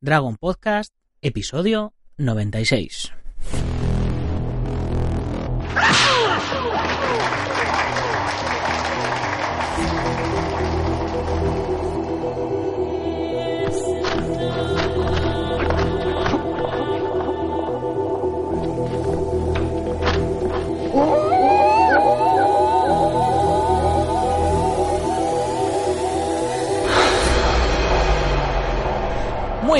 Dragon 0.00 0.36
Podcast, 0.36 0.92
episodio 1.22 1.92
96. 2.16 3.12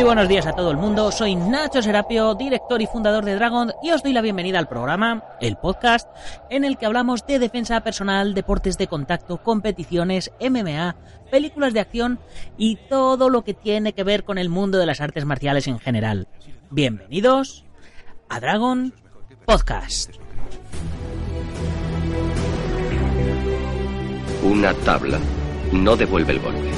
Muy 0.01 0.07
buenos 0.07 0.29
días 0.29 0.47
a 0.47 0.55
todo 0.55 0.71
el 0.71 0.79
mundo, 0.79 1.13
soy 1.13 1.37
Nacho 1.37 1.83
Serapio, 1.83 2.35
director 2.35 2.81
y 2.81 2.87
fundador 2.87 3.23
de 3.23 3.34
Dragon, 3.34 3.70
y 3.83 3.91
os 3.91 4.03
doy 4.03 4.15
la 4.15 4.23
bienvenida 4.23 4.59
al 4.59 4.67
programa, 4.67 5.25
el 5.42 5.57
podcast, 5.57 6.09
en 6.48 6.65
el 6.65 6.79
que 6.79 6.87
hablamos 6.87 7.27
de 7.27 7.39
defensa 7.39 7.79
personal, 7.83 8.33
deportes 8.33 8.79
de 8.79 8.87
contacto, 8.87 9.42
competiciones, 9.42 10.33
MMA, 10.41 10.97
películas 11.31 11.75
de 11.75 11.81
acción 11.81 12.19
y 12.57 12.77
todo 12.89 13.29
lo 13.29 13.45
que 13.45 13.53
tiene 13.53 13.92
que 13.92 14.03
ver 14.03 14.25
con 14.25 14.39
el 14.39 14.48
mundo 14.48 14.79
de 14.79 14.87
las 14.87 15.03
artes 15.03 15.27
marciales 15.27 15.67
en 15.67 15.79
general. 15.79 16.29
Bienvenidos 16.70 17.67
a 18.31 18.41
Dragon 18.41 18.95
Podcast. 19.45 20.14
Una 24.45 24.73
tabla 24.73 25.19
no 25.73 25.95
devuelve 25.95 26.33
el 26.33 26.41
golpe. 26.41 26.70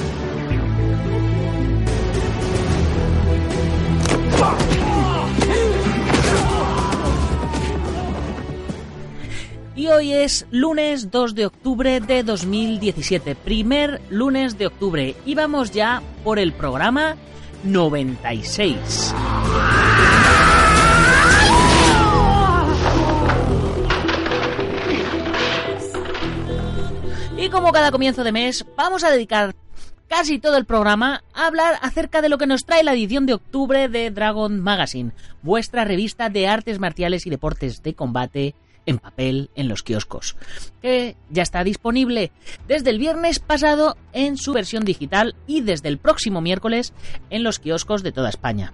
Y 9.75 9.87
hoy 9.87 10.13
es 10.13 10.45
lunes 10.49 11.11
2 11.11 11.35
de 11.35 11.47
octubre 11.47 11.99
de 11.99 12.23
2017, 12.23 13.35
primer 13.35 14.01
lunes 14.09 14.57
de 14.57 14.67
octubre, 14.67 15.15
y 15.25 15.35
vamos 15.35 15.71
ya 15.71 16.01
por 16.23 16.39
el 16.39 16.53
programa 16.53 17.17
96. 17.63 19.13
Y 27.37 27.49
como 27.49 27.71
cada 27.73 27.91
comienzo 27.91 28.23
de 28.23 28.31
mes, 28.31 28.65
vamos 28.77 29.03
a 29.03 29.11
dedicar 29.11 29.53
casi 30.15 30.37
todo 30.37 30.57
el 30.57 30.65
programa 30.65 31.23
a 31.33 31.47
hablar 31.47 31.79
acerca 31.81 32.21
de 32.21 32.29
lo 32.29 32.37
que 32.37 32.45
nos 32.45 32.65
trae 32.65 32.83
la 32.83 32.93
edición 32.93 33.25
de 33.25 33.33
octubre 33.33 33.89
de 33.89 34.11
Dragon 34.11 34.59
Magazine, 34.59 35.11
vuestra 35.41 35.85
revista 35.85 36.29
de 36.29 36.47
artes 36.47 36.77
marciales 36.77 37.25
y 37.25 37.31
deportes 37.31 37.81
de 37.81 37.95
combate 37.95 38.53
en 38.85 38.99
papel 38.99 39.49
en 39.55 39.67
los 39.67 39.81
kioscos, 39.81 40.37
que 40.83 41.15
ya 41.31 41.41
está 41.41 41.63
disponible 41.63 42.31
desde 42.67 42.91
el 42.91 42.99
viernes 42.99 43.39
pasado 43.39 43.97
en 44.11 44.37
su 44.37 44.53
versión 44.53 44.85
digital 44.85 45.33
y 45.47 45.61
desde 45.61 45.89
el 45.89 45.97
próximo 45.97 46.41
miércoles 46.41 46.93
en 47.31 47.41
los 47.41 47.57
kioscos 47.57 48.03
de 48.03 48.11
toda 48.11 48.29
España. 48.29 48.71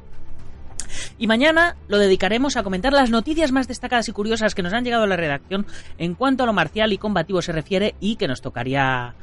Y 1.17 1.27
mañana 1.27 1.75
lo 1.87 1.97
dedicaremos 1.97 2.57
a 2.57 2.63
comentar 2.63 2.93
las 2.93 3.09
noticias 3.09 3.51
más 3.51 3.67
destacadas 3.67 4.09
y 4.09 4.11
curiosas 4.11 4.55
que 4.55 4.63
nos 4.63 4.73
han 4.73 4.83
llegado 4.83 5.03
a 5.03 5.07
la 5.07 5.17
redacción 5.17 5.65
en 5.97 6.15
cuanto 6.15 6.43
a 6.43 6.45
lo 6.45 6.53
marcial 6.53 6.93
y 6.93 6.97
combativo 6.97 7.41
se 7.41 7.51
refiere 7.51 7.95
y 7.99 8.15
que 8.15 8.27
nos 8.27 8.41
tocaría 8.41 9.15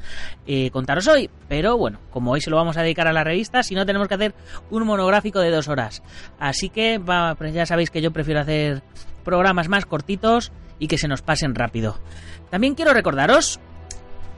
eh, 0.45 0.69
contaros 0.71 1.07
hoy. 1.07 1.29
Pero 1.47 1.77
bueno, 1.77 1.99
como 2.11 2.31
hoy 2.31 2.41
se 2.41 2.49
lo 2.49 2.57
vamos 2.57 2.77
a 2.77 2.81
dedicar 2.81 3.07
a 3.07 3.13
la 3.13 3.23
revista, 3.23 3.63
si 3.63 3.75
no 3.75 3.85
tenemos 3.85 4.07
que 4.07 4.15
hacer 4.15 4.35
un 4.69 4.85
monográfico 4.85 5.39
de 5.39 5.51
dos 5.51 5.67
horas. 5.67 6.03
Así 6.39 6.69
que 6.69 7.01
pues 7.37 7.53
ya 7.53 7.65
sabéis 7.65 7.89
que 7.89 8.01
yo 8.01 8.11
prefiero 8.11 8.41
hacer 8.41 8.81
programas 9.23 9.67
más 9.67 9.85
cortitos 9.85 10.51
y 10.79 10.87
que 10.87 10.97
se 10.97 11.07
nos 11.07 11.21
pasen 11.21 11.55
rápido. 11.55 11.99
También 12.49 12.75
quiero 12.75 12.93
recordaros 12.93 13.59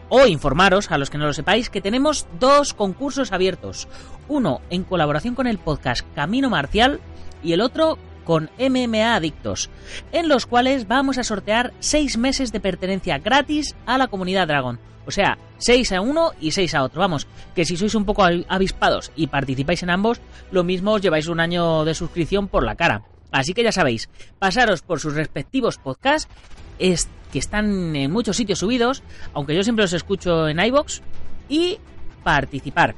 o 0.10 0.26
informaros, 0.28 0.92
a 0.92 0.98
los 0.98 1.10
que 1.10 1.18
no 1.18 1.26
lo 1.26 1.34
sepáis, 1.34 1.70
que 1.70 1.82
tenemos 1.82 2.28
dos 2.40 2.74
concursos 2.74 3.32
abiertos. 3.32 3.88
Uno 4.28 4.62
en 4.70 4.84
colaboración 4.84 5.36
con 5.36 5.48
el 5.48 5.58
podcast 5.58 6.06
Camino 6.16 6.50
Marcial 6.50 7.00
y 7.44 7.54
el 7.54 7.62
otro 7.62 7.98
con 8.26 8.50
MMA 8.60 9.16
Adictos, 9.16 9.70
en 10.12 10.28
los 10.28 10.46
cuales 10.46 10.88
vamos 10.88 11.18
a 11.18 11.24
sortear 11.24 11.74
seis 11.80 12.18
meses 12.18 12.52
de 12.52 12.60
pertenencia 12.60 13.18
gratis 13.18 13.76
a 13.86 13.98
la 13.98 14.08
comunidad 14.08 14.48
Dragon. 14.48 14.80
O 15.06 15.12
sea, 15.12 15.40
6 15.58 15.94
a 15.94 16.02
uno 16.02 16.34
y 16.40 16.52
6 16.52 16.76
a 16.76 16.84
otro. 16.84 17.02
Vamos, 17.02 17.26
que 17.56 17.66
si 17.66 17.76
sois 17.78 17.96
un 17.96 18.06
poco 18.06 18.24
avispados 18.48 19.12
y 19.16 19.26
participáis 19.26 19.82
en 19.82 19.90
ambos, 19.90 20.22
lo 20.52 20.64
mismo 20.64 20.92
os 20.92 21.02
lleváis 21.02 21.28
un 21.28 21.40
año 21.40 21.84
de 21.84 21.96
suscripción 21.96 22.48
por 22.48 22.64
la 22.64 22.76
cara. 22.76 23.02
Así 23.32 23.54
que 23.54 23.64
ya 23.64 23.72
sabéis, 23.72 24.10
pasaros 24.40 24.82
por 24.82 25.00
sus 25.00 25.14
respectivos 25.14 25.78
podcasts, 25.78 26.30
que 26.78 27.40
están 27.40 27.96
en 27.96 28.12
muchos 28.12 28.38
sitios 28.38 28.60
subidos, 28.60 29.04
aunque 29.34 29.56
yo 29.56 29.64
siempre 29.64 29.84
los 29.84 29.94
escucho 29.94 30.48
en 30.48 30.60
iBox, 30.60 31.02
y 31.48 31.78
participar. 32.24 32.96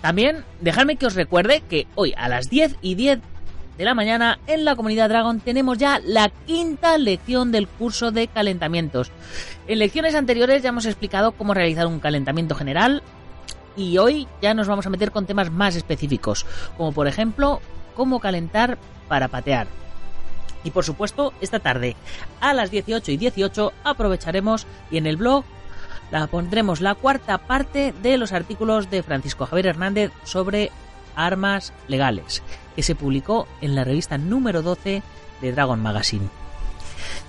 También, 0.00 0.44
dejadme 0.60 0.96
que 0.96 1.06
os 1.06 1.14
recuerde 1.14 1.62
que 1.68 1.86
hoy 1.94 2.14
a 2.16 2.28
las 2.28 2.48
10 2.48 2.76
y 2.80 2.94
10 2.94 3.20
de 3.76 3.84
la 3.84 3.94
mañana 3.94 4.38
en 4.46 4.64
la 4.64 4.76
comunidad 4.76 5.08
Dragon 5.08 5.40
tenemos 5.40 5.78
ya 5.78 6.00
la 6.04 6.30
quinta 6.46 6.96
lección 6.96 7.52
del 7.52 7.68
curso 7.68 8.10
de 8.10 8.28
calentamientos. 8.28 9.10
En 9.66 9.78
lecciones 9.78 10.14
anteriores 10.14 10.62
ya 10.62 10.70
hemos 10.70 10.86
explicado 10.86 11.32
cómo 11.32 11.54
realizar 11.54 11.86
un 11.86 12.00
calentamiento 12.00 12.54
general 12.54 13.02
y 13.76 13.98
hoy 13.98 14.26
ya 14.40 14.54
nos 14.54 14.68
vamos 14.68 14.86
a 14.86 14.90
meter 14.90 15.10
con 15.10 15.26
temas 15.26 15.50
más 15.50 15.76
específicos, 15.76 16.46
como 16.76 16.92
por 16.92 17.06
ejemplo 17.06 17.60
cómo 17.96 18.20
calentar 18.20 18.78
para 19.08 19.28
patear. 19.28 19.66
Y 20.62 20.70
por 20.70 20.84
supuesto, 20.84 21.32
esta 21.40 21.60
tarde 21.60 21.96
a 22.40 22.52
las 22.52 22.70
18 22.70 23.12
y 23.12 23.16
18 23.16 23.72
aprovecharemos 23.84 24.66
y 24.90 24.98
en 24.98 25.06
el 25.06 25.16
blog 25.16 25.44
pondremos 26.30 26.80
la 26.80 26.94
cuarta 26.94 27.38
parte 27.38 27.92
de 28.02 28.16
los 28.16 28.32
artículos 28.32 28.90
de 28.90 29.02
Francisco 29.02 29.46
Javier 29.46 29.66
Hernández 29.66 30.12
sobre 30.24 30.70
armas 31.14 31.72
legales, 31.88 32.42
que 32.74 32.82
se 32.82 32.94
publicó 32.94 33.48
en 33.60 33.74
la 33.74 33.84
revista 33.84 34.18
número 34.18 34.62
12 34.62 35.02
de 35.40 35.52
Dragon 35.52 35.80
Magazine. 35.80 36.28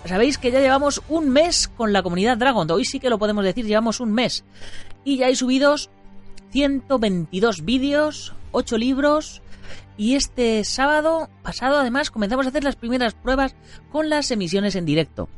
Sabéis 0.05 0.37
que 0.37 0.51
ya 0.51 0.59
llevamos 0.59 1.01
un 1.09 1.29
mes 1.29 1.67
con 1.67 1.93
la 1.93 2.03
comunidad 2.03 2.37
Dragon, 2.37 2.69
hoy 2.71 2.85
sí 2.85 2.99
que 2.99 3.09
lo 3.09 3.19
podemos 3.19 3.43
decir, 3.43 3.65
llevamos 3.65 3.99
un 3.99 4.13
mes. 4.13 4.45
Y 5.03 5.17
ya 5.17 5.27
hay 5.27 5.35
subidos 5.35 5.89
122 6.51 7.65
vídeos, 7.65 8.33
8 8.51 8.77
libros, 8.77 9.41
y 9.97 10.15
este 10.15 10.63
sábado 10.63 11.29
pasado 11.43 11.77
además 11.77 12.11
comenzamos 12.11 12.45
a 12.45 12.49
hacer 12.49 12.63
las 12.63 12.75
primeras 12.75 13.13
pruebas 13.13 13.55
con 13.91 14.09
las 14.09 14.29
emisiones 14.31 14.75
en 14.75 14.85
directo. 14.85 15.29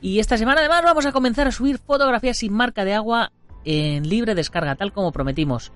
Y 0.00 0.18
esta 0.18 0.38
semana 0.38 0.60
además 0.60 0.82
vamos 0.82 1.06
a 1.06 1.12
comenzar 1.12 1.46
a 1.46 1.52
subir 1.52 1.78
fotografías 1.78 2.38
sin 2.38 2.52
marca 2.52 2.84
de 2.84 2.94
agua 2.94 3.32
en 3.64 4.08
libre 4.08 4.34
descarga, 4.34 4.76
tal 4.76 4.92
como 4.92 5.12
prometimos. 5.12 5.72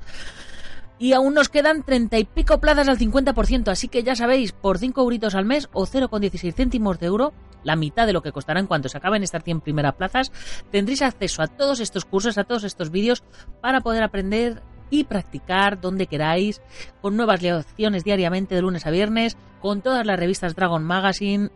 Y 0.98 1.12
aún 1.12 1.34
nos 1.34 1.48
quedan 1.48 1.82
treinta 1.82 2.18
y 2.18 2.24
pico 2.24 2.60
plazas 2.60 2.88
al 2.88 2.98
50%, 2.98 3.68
así 3.68 3.88
que 3.88 4.04
ya 4.04 4.14
sabéis, 4.14 4.52
por 4.52 4.78
5 4.78 5.00
euritos 5.00 5.34
al 5.34 5.44
mes 5.44 5.68
o 5.72 5.86
0,16 5.86 6.54
céntimos 6.54 7.00
de 7.00 7.06
euro, 7.06 7.34
la 7.64 7.76
mitad 7.76 8.06
de 8.06 8.12
lo 8.12 8.22
que 8.22 8.30
costará 8.30 8.60
en 8.60 8.66
cuanto 8.66 8.88
se 8.88 8.98
acaben 8.98 9.22
estas 9.22 9.42
100 9.42 9.60
primeras 9.60 9.94
plazas, 9.94 10.30
tendréis 10.70 11.02
acceso 11.02 11.42
a 11.42 11.48
todos 11.48 11.80
estos 11.80 12.04
cursos, 12.04 12.38
a 12.38 12.44
todos 12.44 12.62
estos 12.62 12.90
vídeos, 12.90 13.24
para 13.60 13.80
poder 13.80 14.04
aprender 14.04 14.62
y 15.00 15.04
practicar 15.04 15.80
donde 15.80 16.06
queráis, 16.06 16.60
con 17.02 17.16
nuevas 17.16 17.42
lecciones 17.42 18.04
diariamente 18.04 18.54
de 18.54 18.62
lunes 18.62 18.86
a 18.86 18.90
viernes, 18.90 19.36
con 19.60 19.82
todas 19.82 20.06
las 20.06 20.18
revistas 20.18 20.54
Dragon 20.54 20.84
Magazine, 20.84 21.50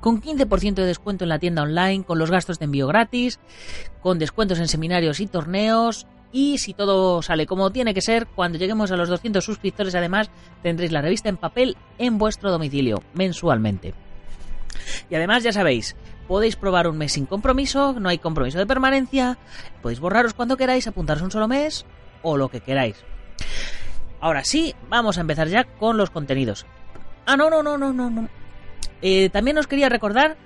con 0.00 0.22
15% 0.22 0.74
de 0.74 0.86
descuento 0.86 1.24
en 1.24 1.30
la 1.30 1.38
tienda 1.38 1.62
online, 1.62 2.04
con 2.04 2.18
los 2.18 2.30
gastos 2.30 2.58
de 2.58 2.66
envío 2.66 2.86
gratis, 2.86 3.40
con 4.00 4.18
descuentos 4.18 4.58
en 4.58 4.68
seminarios 4.68 5.20
y 5.20 5.26
torneos. 5.26 6.06
Y 6.30 6.58
si 6.58 6.74
todo 6.74 7.22
sale 7.22 7.46
como 7.46 7.70
tiene 7.72 7.94
que 7.94 8.02
ser, 8.02 8.26
cuando 8.26 8.58
lleguemos 8.58 8.92
a 8.92 8.96
los 8.96 9.08
200 9.08 9.42
suscriptores 9.42 9.94
además 9.94 10.30
tendréis 10.62 10.92
la 10.92 11.00
revista 11.00 11.30
en 11.30 11.38
papel 11.38 11.76
en 11.96 12.18
vuestro 12.18 12.50
domicilio 12.50 13.02
mensualmente. 13.14 13.94
Y 15.10 15.14
además 15.14 15.42
ya 15.42 15.52
sabéis, 15.52 15.96
podéis 16.28 16.56
probar 16.56 16.86
un 16.86 16.98
mes 16.98 17.12
sin 17.12 17.24
compromiso, 17.24 17.94
no 17.98 18.10
hay 18.10 18.18
compromiso 18.18 18.58
de 18.58 18.66
permanencia, 18.66 19.38
podéis 19.82 20.00
borraros 20.00 20.34
cuando 20.34 20.58
queráis, 20.58 20.86
apuntaros 20.86 21.22
un 21.22 21.30
solo 21.30 21.48
mes 21.48 21.86
o 22.22 22.36
lo 22.36 22.48
que 22.48 22.60
queráis. 22.60 22.96
ahora 24.20 24.44
sí, 24.44 24.74
vamos 24.88 25.18
a 25.18 25.20
empezar 25.20 25.48
ya 25.48 25.64
con 25.64 25.96
los 25.96 26.10
contenidos. 26.10 26.66
Ah, 27.26 27.36
no, 27.36 27.50
no, 27.50 27.62
no, 27.62 27.76
no, 27.76 27.92
no, 27.92 28.10
no. 28.10 28.28
Eh, 29.02 29.28
también 29.30 29.58
os 29.58 29.66
quería 29.66 29.88
recordar 29.88 30.36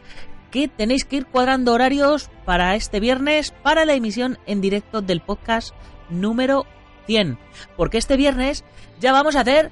que 0.50 0.68
tenéis 0.68 1.04
que 1.04 1.16
ir 1.16 1.26
cuadrando 1.26 1.72
horarios 1.72 2.30
para 2.44 2.74
este 2.76 3.00
viernes 3.00 3.52
para 3.62 3.84
la 3.84 3.94
emisión 3.94 4.38
en 4.46 4.60
directo 4.60 5.00
del 5.00 5.20
podcast 5.20 5.74
número 6.10 6.66
100. 7.06 7.38
Porque 7.76 7.98
este 7.98 8.16
viernes 8.16 8.64
ya 9.00 9.12
vamos 9.12 9.36
a 9.36 9.40
hacer 9.40 9.70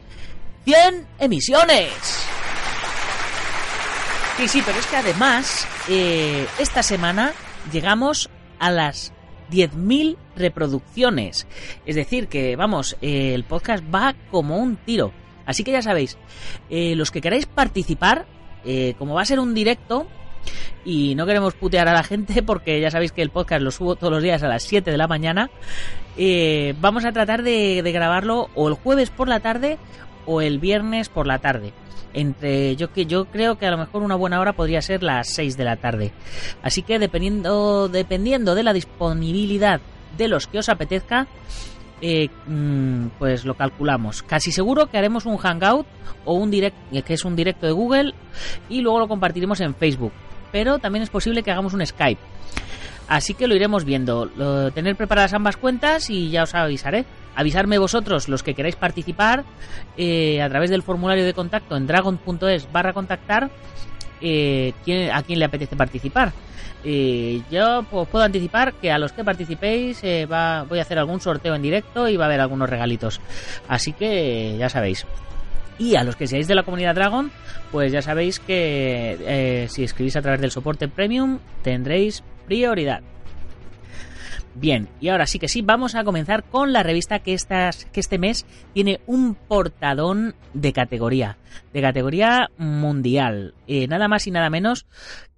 100 0.65 1.07
emisiones. 1.19 1.91
Sí, 4.39 4.49
sí, 4.49 4.63
pero 4.65 4.79
es 4.79 4.87
que 4.87 4.97
además, 4.97 5.69
eh, 5.89 6.47
esta 6.59 6.83
semana 6.83 7.33
llegamos 7.71 8.31
a 8.59 8.71
las 8.71 9.13
10.000 9.51 10.17
reproducciones. 10.37 11.47
Es 11.87 11.97
decir, 11.97 12.29
que 12.29 12.57
vamos, 12.57 12.97
eh, 13.03 13.35
el 13.35 13.45
podcast 13.45 13.85
va 13.93 14.15
como 14.31 14.59
un 14.59 14.77
tiro. 14.77 15.13
Así 15.47 15.65
que 15.65 15.73
ya 15.73 15.83
sabéis, 15.83 16.17
eh, 16.69 16.95
los 16.95 17.11
que 17.11 17.21
queráis 17.21 17.47
participar, 17.47 18.27
como 18.99 19.15
va 19.15 19.23
a 19.23 19.25
ser 19.25 19.41
un 19.41 19.55
directo, 19.55 20.07
y 20.85 21.15
no 21.15 21.27
queremos 21.27 21.55
putear 21.55 21.89
a 21.89 21.95
la 21.95 22.03
gente 22.03 22.43
porque 22.45 22.81
ya 22.81 22.91
sabéis 22.91 23.13
que 23.13 23.23
el 23.23 23.31
podcast 23.31 23.63
lo 23.63 23.71
subo 23.71 23.97
todos 23.97 24.13
los 24.13 24.23
días 24.23 24.43
a 24.43 24.49
las 24.49 24.63
7 24.63 24.91
de 24.91 24.97
la 24.97 25.09
mañana, 25.09 25.51
vamos 26.81 27.05
a 27.05 27.13
tratar 27.13 27.43
de, 27.43 27.83
de 27.83 27.93
grabarlo 27.93 28.51
o 28.55 28.69
el 28.69 28.75
jueves 28.75 29.11
por 29.11 29.29
la 29.29 29.41
tarde 29.41 29.79
o 30.31 30.41
el 30.41 30.61
viernes 30.61 31.09
por 31.09 31.27
la 31.27 31.41
tarde 31.41 31.73
entre 32.15 32.77
yo 32.77 32.93
que 32.93 33.07
yo 33.07 33.27
creo 33.27 33.59
que 33.59 33.67
a 33.67 33.71
lo 33.71 33.79
mejor 33.79 34.03
una 34.03 34.15
buena 34.15 34.41
hora 34.41 34.53
podría 34.53 34.83
ser 34.83 35.03
las 35.03 35.29
6 35.29 35.57
de 35.57 35.65
la 35.65 35.77
tarde. 35.77 36.13
Así 36.63 36.83
que 36.83 36.99
dependiendo 36.99 37.89
dependiendo 37.89 38.55
de 38.55 38.63
la 38.63 38.73
disponibilidad 38.73 39.81
de 40.17 40.29
los 40.29 40.47
que 40.47 40.59
os 40.59 40.69
apetezca, 40.69 41.29
eh, 42.01 42.29
mm, 42.47 43.07
pues 43.19 43.45
lo 43.45 43.55
calculamos. 43.55 44.23
Casi 44.23 44.51
seguro 44.51 44.87
que 44.87 44.99
haremos 44.99 45.27
un 45.27 45.37
hangout 45.37 45.87
o 46.25 46.35
un 46.35 46.51
direct 46.51 46.77
que 47.05 47.15
es 47.15 47.25
un 47.25 47.37
directo 47.37 47.67
de 47.67 47.73
Google 47.73 48.15
y 48.69 48.81
luego 48.81 48.99
lo 49.01 49.09
compartiremos 49.09 49.61
en 49.61 49.75
Facebook. 49.75 50.13
Pero 50.53 50.79
también 50.79 51.03
es 51.03 51.11
posible 51.11 51.43
que 51.43 51.53
hagamos 51.53 51.75
un 51.75 51.87
Skype. 51.87 52.21
Así 53.09 53.35
que 53.35 53.47
lo 53.49 53.55
iremos 53.55 53.85
viendo. 53.85 54.29
tener 54.73 54.97
preparadas 54.97 55.35
ambas 55.35 55.57
cuentas 55.57 56.11
y 56.11 56.31
ya 56.31 56.45
os 56.45 56.55
avisaré 56.55 57.05
avisarme 57.35 57.79
vosotros 57.79 58.29
los 58.29 58.43
que 58.43 58.55
queráis 58.55 58.77
participar 58.77 59.45
eh, 59.97 60.43
a 60.43 60.49
través 60.49 60.71
del 60.71 60.83
formulario 60.83 61.25
de 61.25 61.35
contacto 61.35 61.77
en 61.77 61.87
dragon.es 61.87 62.71
barra 62.73 62.93
contactar 62.93 63.51
eh, 64.21 64.73
a 65.13 65.23
quién 65.23 65.39
le 65.39 65.45
apetece 65.45 65.77
participar. 65.77 66.33
Eh, 66.83 67.43
yo 67.51 67.85
pues, 67.91 68.09
puedo 68.09 68.25
anticipar 68.25 68.75
que 68.75 68.91
a 68.91 68.99
los 68.99 69.13
que 69.13 69.25
participéis 69.25 70.03
va, 70.31 70.65
voy 70.65 70.79
a 70.79 70.83
hacer 70.83 70.99
algún 70.99 71.21
sorteo 71.21 71.55
en 71.55 71.63
directo 71.63 72.09
y 72.09 72.17
va 72.17 72.25
a 72.25 72.29
haber 72.29 72.41
algunos 72.41 72.69
regalitos. 72.69 73.21
Así 73.69 73.93
que 73.93 74.57
ya 74.59 74.69
sabéis. 74.69 75.07
Y 75.79 75.97
a 75.97 76.05
los 76.05 76.17
que 76.17 76.27
seáis 76.27 76.47
de 76.47 76.55
la 76.55 76.63
comunidad 76.63 76.95
Dragon, 76.95 77.31
pues 77.73 77.91
ya 77.91 78.03
sabéis 78.03 78.39
que 78.39 79.67
si 79.71 79.83
escribís 79.83 80.17
a 80.17 80.23
través 80.23 80.43
del 80.43 80.51
soporte 80.51 80.89
premium 80.89 81.39
tendréis 81.63 82.23
prioridad. 82.47 83.01
Bien, 84.55 84.89
y 85.01 85.09
ahora 85.09 85.27
sí 85.27 85.39
que 85.39 85.49
sí, 85.49 85.63
vamos 85.63 85.95
a 85.95 86.05
comenzar 86.05 86.45
con 86.45 86.73
la 86.73 86.83
revista 86.83 87.21
que, 87.21 87.35
estas, 87.35 87.85
que 87.87 88.01
este 88.01 88.19
mes 88.19 88.47
tiene 88.75 89.01
un 89.07 89.35
portadón 89.37 90.35
de 90.55 90.73
categoría, 90.73 91.39
de 91.73 91.81
categoría 91.81 92.51
mundial. 92.59 93.55
Eh, 93.69 93.87
nada 93.87 94.09
más 94.09 94.27
y 94.27 94.33
nada 94.33 94.51
menos 94.51 94.87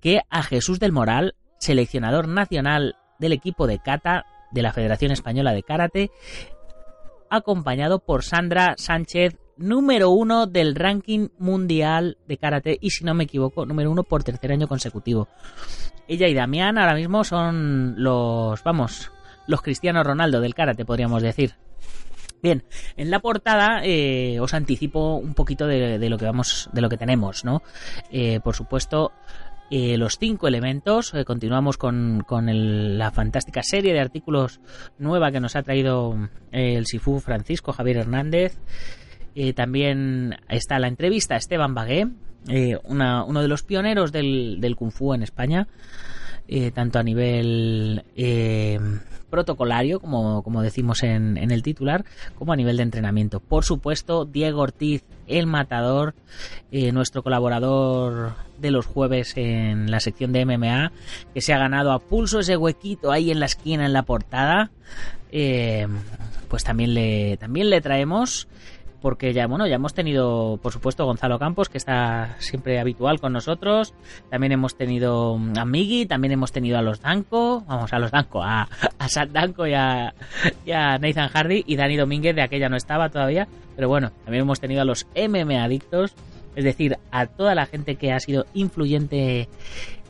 que 0.00 0.20
a 0.30 0.42
Jesús 0.42 0.80
del 0.80 0.92
Moral, 0.92 1.34
seleccionador 1.58 2.26
nacional 2.26 2.96
del 3.18 3.32
equipo 3.32 3.66
de 3.66 3.78
kata 3.78 4.24
de 4.50 4.62
la 4.62 4.72
Federación 4.72 5.12
Española 5.12 5.52
de 5.52 5.62
Karate, 5.62 6.10
acompañado 7.30 7.98
por 8.00 8.24
Sandra 8.24 8.74
Sánchez, 8.76 9.36
número 9.56 10.10
uno 10.10 10.46
del 10.46 10.75
ranking 10.75 11.28
mundial 11.38 12.19
de 12.26 12.37
karate 12.37 12.78
y 12.81 12.90
si 12.90 13.04
no 13.04 13.14
me 13.14 13.25
equivoco, 13.25 13.66
número 13.66 13.90
uno 13.90 14.02
por 14.02 14.25
tercer 14.25 14.52
año 14.52 14.69
consecutivo. 14.69 15.28
Ella 16.08 16.28
y 16.28 16.34
Damián 16.34 16.78
ahora 16.78 16.94
mismo 16.94 17.25
son 17.25 17.94
los, 17.96 18.62
vamos, 18.62 19.12
los 19.46 19.62
Cristiano 19.62 20.02
Ronaldo 20.02 20.40
del 20.40 20.54
karate, 20.54 20.84
podríamos 20.84 21.22
decir. 21.22 21.54
Bien, 22.43 22.64
en 22.96 23.10
la 23.10 23.20
portada 23.20 23.82
eh, 23.84 24.40
os 24.40 24.52
anticipo 24.52 25.14
un 25.14 25.34
poquito 25.34 25.69
de, 25.69 26.08
lo 26.08 26.19
que 26.19 26.25
vamos, 26.25 26.69
de 26.72 26.81
lo 26.81 26.88
que 26.88 26.96
tenemos, 26.96 27.44
¿no? 27.44 27.62
Eh, 28.10 28.40
por 28.43 28.56
supuesto, 28.56 29.12
eh, 29.70 29.96
los 29.96 30.19
cinco 30.19 30.48
elementos. 30.48 31.12
continuamos 31.25 31.78
con, 31.78 32.25
con 32.26 32.98
la 32.98 33.12
fantástica 33.12 33.62
serie 33.62 33.93
de 33.93 34.00
artículos 34.00 34.60
nueva 34.98 35.31
que 35.31 35.38
nos 35.38 35.55
ha 35.55 35.62
traído 35.62 36.31
el 36.50 36.84
Sifu 36.87 37.20
Francisco 37.20 37.72
Javier 37.72 37.98
Hernández. 37.98 38.58
También 39.55 40.37
está 40.49 40.79
la 40.79 40.88
entrevista 40.88 41.34
a 41.34 41.38
Esteban 41.38 41.75
Bagué, 41.75 42.08
eh, 42.49 42.76
uno 42.84 43.40
de 43.40 43.49
los 43.49 43.62
pioneros 43.62 44.11
del, 44.11 44.58
del 44.61 44.75
Kung 44.75 44.90
Fu 44.90 45.14
en 45.14 45.23
España, 45.23 45.69
eh, 46.49 46.73
tanto 46.73 46.99
a 46.99 47.02
nivel 47.05 48.05
eh, 48.17 48.81
protocolario, 49.31 50.00
como, 50.00 50.43
como 50.43 50.61
decimos 50.61 51.05
en, 51.05 51.37
en, 51.37 51.52
el 51.52 51.62
titular, 51.62 52.05
como 52.34 52.52
a 52.52 52.56
nivel 52.56 52.76
de 52.76 52.82
entrenamiento. 52.82 53.38
Por 53.38 53.64
supuesto, 53.64 54.25
Diego 54.25 54.61
Ortiz, 54.61 55.05
el 55.29 55.46
matador, 55.46 56.14
nuestro 56.70 57.23
colaborador 57.23 58.34
de 58.58 58.70
los 58.73 58.87
jueves 58.87 59.34
en 59.37 59.90
la 59.90 60.00
sección 60.00 60.32
de 60.32 60.44
MMA, 60.44 60.93
que 61.32 61.40
se 61.40 61.55
ha 61.55 61.58
ganado 61.58 61.93
a 61.93 62.00
pulso 62.00 62.40
ese 62.40 62.56
huequito 62.56 63.12
ahí 63.12 63.31
en 63.31 63.40
la 63.40 63.46
esquina 63.46 63.87
en 63.87 63.93
la 63.93 64.02
portada. 64.02 64.73
pues 65.31 66.64
también 66.64 66.93
le, 66.93 67.37
también 67.38 67.70
le 67.70 67.81
traemos 67.81 68.49
porque 69.02 69.32
ya, 69.32 69.46
bueno, 69.46 69.66
ya 69.66 69.75
hemos 69.75 69.93
tenido, 69.93 70.58
por 70.62 70.72
supuesto, 70.72 71.04
Gonzalo 71.04 71.38
Campos, 71.38 71.69
que 71.69 71.76
está 71.76 72.37
siempre 72.38 72.78
habitual 72.78 73.20
con 73.20 73.32
nosotros. 73.32 73.93
También 74.31 74.52
hemos 74.52 74.76
tenido 74.76 75.38
a 75.56 75.64
Migi, 75.64 76.06
también 76.06 76.32
hemos 76.32 76.52
tenido 76.52 76.78
a 76.78 76.82
los 76.82 77.00
Danko, 77.00 77.64
vamos, 77.66 77.93
a 77.93 77.99
los 77.99 78.10
Danko, 78.12 78.43
a, 78.43 78.69
a 78.99 79.08
Sat 79.08 79.31
Danko 79.31 79.66
y 79.66 79.75
a, 79.75 80.14
Nathan 80.64 81.28
Hardy. 81.28 81.64
Y 81.66 81.76
Dani 81.76 81.96
Domínguez, 81.96 82.37
de 82.37 82.43
aquella 82.43 82.69
no 82.69 82.76
estaba 82.76 83.08
todavía. 83.08 83.49
Pero 83.75 83.88
bueno, 83.88 84.12
también 84.25 84.43
hemos 84.43 84.60
tenido 84.60 84.82
a 84.82 84.84
los 84.84 85.06
MM 85.16 85.58
Adictos, 85.58 86.14
es 86.54 86.64
decir, 86.64 86.99
a 87.10 87.26
toda 87.26 87.54
la 87.54 87.66
gente 87.66 87.96
que 87.96 88.12
ha 88.12 88.20
sido 88.20 88.46
influyente 88.54 89.49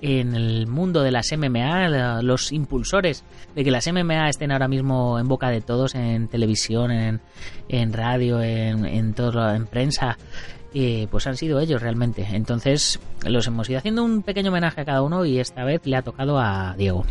en 0.01 0.35
el 0.35 0.67
mundo 0.67 1.03
de 1.03 1.13
las 1.13 1.27
MMA, 1.37 2.23
los 2.23 2.51
impulsores 2.51 3.25
de 3.55 3.63
que 3.63 3.71
las 3.71 3.87
MMA 3.87 4.29
estén 4.29 4.51
ahora 4.51 4.67
mismo 4.67 5.19
en 5.19 5.29
boca 5.29 5.51
de 5.51 5.61
todos, 5.61 5.95
en 5.95 6.27
televisión, 6.27 6.91
en, 6.91 7.21
en 7.69 7.93
radio, 7.93 8.43
en, 8.43 8.85
en, 8.85 9.15
todo, 9.15 9.55
en 9.55 9.67
prensa, 9.67 10.19
eh, 10.75 11.07
pues 11.11 11.27
han 11.27 11.37
sido 11.37 11.61
ellos 11.61 11.81
realmente. 11.81 12.27
Entonces 12.33 12.99
los 13.25 13.47
hemos 13.47 13.71
ido 13.71 13.79
haciendo 13.79 14.03
un 14.03 14.23
pequeño 14.23 14.51
homenaje 14.51 14.81
a 14.81 14.85
cada 14.85 15.03
uno 15.03 15.25
y 15.25 15.39
esta 15.39 15.65
vez 15.65 15.83
le 15.85 15.97
ha 15.97 16.03
tocado 16.03 16.39
a 16.41 16.75
Diego. 16.77 17.05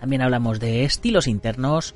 También 0.00 0.22
hablamos 0.22 0.60
de 0.60 0.84
estilos 0.84 1.26
internos, 1.26 1.94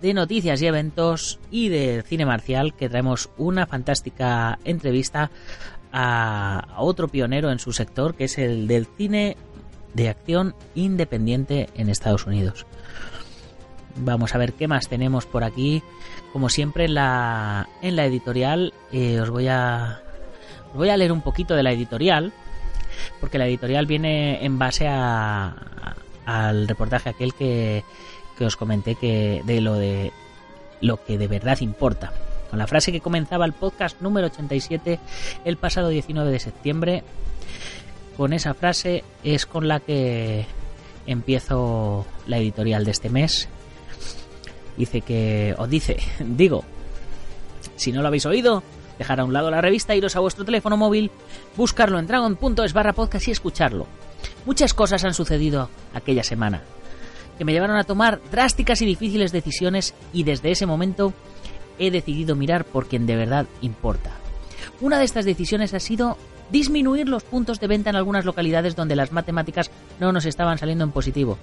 de 0.00 0.14
noticias 0.14 0.60
y 0.60 0.66
eventos 0.66 1.38
y 1.50 1.68
de 1.68 2.02
cine 2.06 2.26
marcial 2.26 2.74
que 2.74 2.88
traemos 2.88 3.30
una 3.36 3.66
fantástica 3.66 4.58
entrevista 4.64 5.30
a, 5.92 6.76
otro 6.78 7.08
pionero 7.08 7.50
en 7.50 7.58
su 7.58 7.72
sector, 7.72 8.14
que 8.14 8.24
es 8.24 8.38
el 8.38 8.66
del 8.66 8.86
cine 8.86 9.36
de 9.94 10.08
acción 10.08 10.54
independiente 10.74 11.70
en 11.74 11.88
Estados 11.88 12.26
Unidos. 12.26 12.66
Vamos 13.96 14.34
a 14.34 14.38
ver 14.38 14.52
qué 14.52 14.68
más 14.68 14.88
tenemos 14.88 15.24
por 15.24 15.42
aquí. 15.42 15.82
Como 16.32 16.50
siempre 16.50 16.84
en 16.84 16.94
la, 16.94 17.68
en 17.80 17.96
la 17.96 18.04
editorial 18.04 18.74
eh, 18.92 19.20
os 19.20 19.30
voy 19.30 19.48
a 19.48 20.02
voy 20.74 20.90
a 20.90 20.96
leer 20.98 21.12
un 21.12 21.22
poquito 21.22 21.54
de 21.54 21.62
la 21.62 21.72
editorial 21.72 22.34
porque 23.20 23.38
la 23.38 23.46
editorial 23.46 23.86
viene 23.86 24.44
en 24.44 24.58
base 24.58 24.86
a, 24.86 25.54
al 26.26 26.68
reportaje 26.68 27.08
aquel 27.08 27.32
que, 27.34 27.84
que 28.36 28.44
os 28.44 28.56
comenté 28.56 28.94
que 28.94 29.42
de 29.44 29.60
lo 29.60 29.74
de 29.74 30.12
lo 30.80 31.02
que 31.04 31.18
de 31.18 31.26
verdad 31.26 31.58
importa 31.60 32.12
con 32.50 32.58
la 32.58 32.66
frase 32.66 32.92
que 32.92 33.00
comenzaba 33.00 33.44
el 33.44 33.52
podcast 33.52 34.00
número 34.00 34.26
87 34.28 34.98
el 35.44 35.56
pasado 35.56 35.88
19 35.88 36.30
de 36.30 36.38
septiembre. 36.38 37.04
Con 38.16 38.32
esa 38.32 38.54
frase 38.54 39.04
es 39.22 39.46
con 39.46 39.68
la 39.68 39.80
que 39.80 40.46
empiezo 41.06 42.06
la 42.26 42.38
editorial 42.38 42.84
de 42.84 42.90
este 42.90 43.10
mes. 43.10 43.48
Dice 44.76 45.00
que, 45.00 45.54
os 45.58 45.68
dice, 45.68 45.96
digo, 46.20 46.64
si 47.76 47.92
no 47.92 48.02
lo 48.02 48.08
habéis 48.08 48.26
oído, 48.26 48.62
dejar 48.98 49.20
a 49.20 49.24
un 49.24 49.32
lado 49.32 49.50
la 49.50 49.60
revista, 49.60 49.94
iros 49.94 50.16
a 50.16 50.20
vuestro 50.20 50.44
teléfono 50.44 50.76
móvil, 50.76 51.10
buscarlo 51.56 51.98
en 51.98 52.06
dragon.es 52.06 52.72
barra 52.72 52.92
podcast 52.92 53.28
y 53.28 53.32
escucharlo. 53.32 53.86
Muchas 54.44 54.74
cosas 54.74 55.04
han 55.04 55.14
sucedido 55.14 55.68
aquella 55.92 56.22
semana, 56.22 56.62
que 57.38 57.44
me 57.44 57.52
llevaron 57.52 57.76
a 57.76 57.84
tomar 57.84 58.20
drásticas 58.30 58.82
y 58.82 58.86
difíciles 58.86 59.32
decisiones 59.32 59.94
y 60.12 60.24
desde 60.24 60.50
ese 60.50 60.66
momento 60.66 61.12
he 61.78 61.90
decidido 61.90 62.36
mirar 62.36 62.64
por 62.64 62.86
quien 62.88 63.06
de 63.06 63.16
verdad 63.16 63.46
importa. 63.60 64.10
Una 64.80 64.98
de 64.98 65.04
estas 65.04 65.24
decisiones 65.24 65.74
ha 65.74 65.80
sido 65.80 66.16
disminuir 66.50 67.08
los 67.08 67.24
puntos 67.24 67.60
de 67.60 67.66
venta 67.66 67.90
en 67.90 67.96
algunas 67.96 68.24
localidades 68.24 68.76
donde 68.76 68.96
las 68.96 69.12
matemáticas 69.12 69.70
no 70.00 70.12
nos 70.12 70.26
estaban 70.26 70.58
saliendo 70.58 70.84
en 70.84 70.92
positivo. 70.92 71.38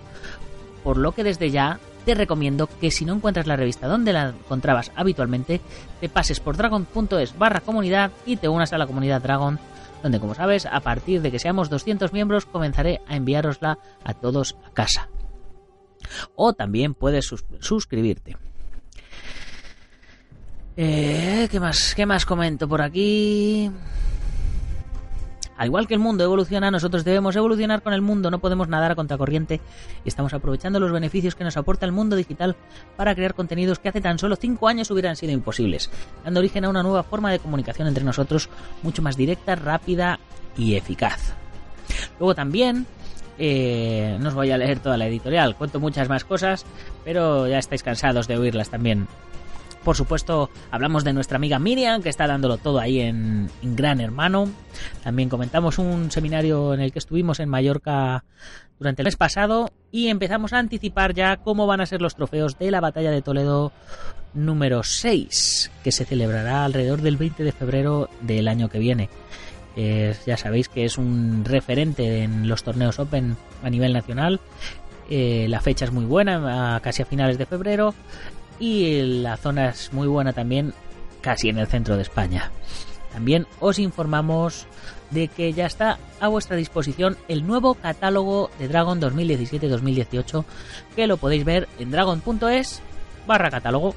por 0.83 0.97
lo 0.97 1.13
que 1.13 1.23
desde 1.23 1.49
ya 1.49 1.79
te 2.05 2.13
recomiendo 2.13 2.67
que 2.67 2.91
si 2.91 3.05
no 3.05 3.13
encuentras 3.13 3.47
la 3.47 3.55
revista 3.55 3.87
donde 3.87 4.11
la 4.11 4.29
encontrabas 4.29 4.91
habitualmente, 4.95 5.61
te 6.01 6.09
pases 6.09 6.41
por 6.41 6.57
dragon.es 6.57 7.37
barra 7.37 7.61
comunidad 7.61 8.11
y 8.25 8.35
te 8.35 8.49
unas 8.49 8.73
a 8.73 8.77
la 8.77 8.87
comunidad 8.87 9.21
Dragon, 9.21 9.59
donde 10.01 10.19
como 10.19 10.35
sabes, 10.35 10.65
a 10.65 10.81
partir 10.81 11.21
de 11.21 11.31
que 11.31 11.39
seamos 11.39 11.69
200 11.69 12.11
miembros, 12.11 12.45
comenzaré 12.45 13.01
a 13.07 13.15
enviárosla 13.15 13.77
a 14.03 14.13
todos 14.13 14.57
a 14.65 14.71
casa. 14.71 15.07
O 16.35 16.53
también 16.53 16.93
puedes 16.93 17.33
suscribirte. 17.59 18.37
Eh, 20.75 21.47
¿qué, 21.51 21.59
más, 21.59 21.93
¿Qué 21.95 22.05
más 22.05 22.25
comento 22.25 22.67
por 22.67 22.81
aquí? 22.81 23.69
Al 25.55 25.67
igual 25.67 25.87
que 25.87 25.93
el 25.93 25.99
mundo 25.99 26.23
evoluciona, 26.23 26.71
nosotros 26.71 27.03
debemos 27.03 27.35
evolucionar 27.35 27.83
con 27.83 27.93
el 27.93 28.01
mundo, 28.01 28.31
no 28.31 28.39
podemos 28.39 28.67
nadar 28.67 28.91
a 28.91 28.95
contracorriente 28.95 29.61
y 30.03 30.07
estamos 30.07 30.33
aprovechando 30.33 30.79
los 30.79 30.91
beneficios 30.91 31.35
que 31.35 31.43
nos 31.43 31.57
aporta 31.57 31.85
el 31.85 31.91
mundo 31.91 32.15
digital 32.15 32.55
para 32.97 33.13
crear 33.13 33.35
contenidos 33.35 33.77
que 33.77 33.89
hace 33.89 34.01
tan 34.01 34.17
solo 34.17 34.35
5 34.35 34.67
años 34.67 34.89
hubieran 34.89 35.15
sido 35.15 35.31
imposibles, 35.31 35.91
dando 36.23 36.39
origen 36.39 36.65
a 36.65 36.69
una 36.69 36.81
nueva 36.81 37.03
forma 37.03 37.31
de 37.31 37.39
comunicación 37.39 37.87
entre 37.87 38.03
nosotros 38.03 38.49
mucho 38.81 39.03
más 39.03 39.15
directa, 39.15 39.55
rápida 39.55 40.19
y 40.57 40.75
eficaz. 40.75 41.33
Luego 42.19 42.33
también 42.33 42.87
eh, 43.37 44.17
no 44.19 44.29
os 44.29 44.35
voy 44.35 44.51
a 44.51 44.57
leer 44.57 44.79
toda 44.79 44.97
la 44.97 45.07
editorial, 45.07 45.55
cuento 45.55 45.79
muchas 45.79 46.09
más 46.09 46.25
cosas, 46.25 46.65
pero 47.03 47.47
ya 47.47 47.59
estáis 47.59 47.83
cansados 47.83 48.27
de 48.27 48.37
oírlas 48.37 48.69
también. 48.69 49.07
Por 49.83 49.97
supuesto, 49.97 50.49
hablamos 50.71 51.03
de 51.03 51.11
nuestra 51.11 51.35
amiga 51.35 51.59
Miriam, 51.59 52.01
que 52.01 52.07
está 52.07 52.25
dándolo 52.25 52.57
todo 52.57 52.79
ahí 52.79 53.01
en, 53.01 53.49
Gran 53.61 53.99
Hermano. 53.99 54.49
También 55.03 55.27
comentamos 55.27 55.77
un 55.77 56.09
seminario 56.09 56.73
en 56.73 56.79
el 56.79 56.93
que 56.93 56.99
estuvimos 56.99 57.41
en 57.41 57.49
Mallorca 57.49 58.23
durante 58.79 59.01
el 59.01 59.07
mes 59.07 59.17
pasado 59.17 59.71
y 59.91 60.07
empezamos 60.07 60.53
a 60.53 60.59
anticipar 60.59 61.13
ya 61.13 61.37
cómo 61.37 61.67
van 61.67 61.81
a 61.81 61.85
ser 61.85 62.01
los 62.01 62.15
trofeos 62.15 62.57
de 62.57 62.71
la 62.71 62.79
batalla 62.79 63.11
de 63.11 63.21
Toledo 63.21 63.73
número 64.33 64.83
6, 64.83 65.71
que 65.83 65.91
se 65.91 66.05
celebrará 66.05 66.63
alrededor 66.63 67.01
del 67.01 67.17
20 67.17 67.43
de 67.43 67.51
febrero 67.51 68.09
del 68.21 68.47
año 68.47 68.69
que 68.69 68.79
viene. 68.79 69.09
Ya 69.75 70.37
sabéis 70.37 70.69
que 70.69 70.85
es 70.85 70.97
un 70.97 71.43
referente 71.45 72.23
en 72.23 72.47
los 72.47 72.63
torneos 72.63 72.99
Open 72.99 73.37
a 73.63 73.69
nivel 73.69 73.93
nacional. 73.93 74.39
Eh, 75.09 75.47
la 75.49 75.61
fecha 75.61 75.85
es 75.85 75.91
muy 75.91 76.05
buena, 76.05 76.79
casi 76.83 77.01
a 77.01 77.05
finales 77.05 77.37
de 77.37 77.45
febrero 77.45 77.93
y 78.59 79.01
la 79.01 79.37
zona 79.37 79.69
es 79.69 79.91
muy 79.93 80.07
buena 80.07 80.33
también, 80.33 80.73
casi 81.21 81.49
en 81.49 81.57
el 81.57 81.67
centro 81.67 81.95
de 81.95 82.03
España. 82.03 82.51
También 83.11 83.45
os 83.59 83.79
informamos 83.79 84.65
de 85.11 85.27
que 85.27 85.53
ya 85.53 85.65
está 85.65 85.99
a 86.19 86.27
vuestra 86.27 86.57
disposición 86.57 87.17
el 87.27 87.45
nuevo 87.45 87.75
catálogo 87.75 88.49
de 88.57 88.67
Dragon 88.67 88.99
2017-2018 88.99 90.43
que 90.95 91.07
lo 91.07 91.17
podéis 91.17 91.45
ver 91.45 91.67
en 91.77 91.91
dragon.es 91.91 92.81
barra 93.27 93.51
catálogo 93.51 93.93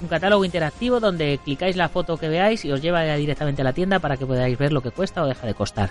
un 0.00 0.08
catálogo 0.08 0.44
interactivo 0.44 1.00
donde 1.00 1.38
clicáis 1.44 1.76
la 1.76 1.88
foto 1.88 2.16
que 2.16 2.28
veáis 2.28 2.64
y 2.64 2.72
os 2.72 2.80
lleva 2.80 3.02
directamente 3.16 3.62
a 3.62 3.64
la 3.64 3.72
tienda 3.72 3.98
para 3.98 4.16
que 4.16 4.26
podáis 4.26 4.56
ver 4.56 4.72
lo 4.72 4.80
que 4.80 4.90
cuesta 4.90 5.22
o 5.22 5.26
deja 5.26 5.46
de 5.46 5.54
costar. 5.54 5.90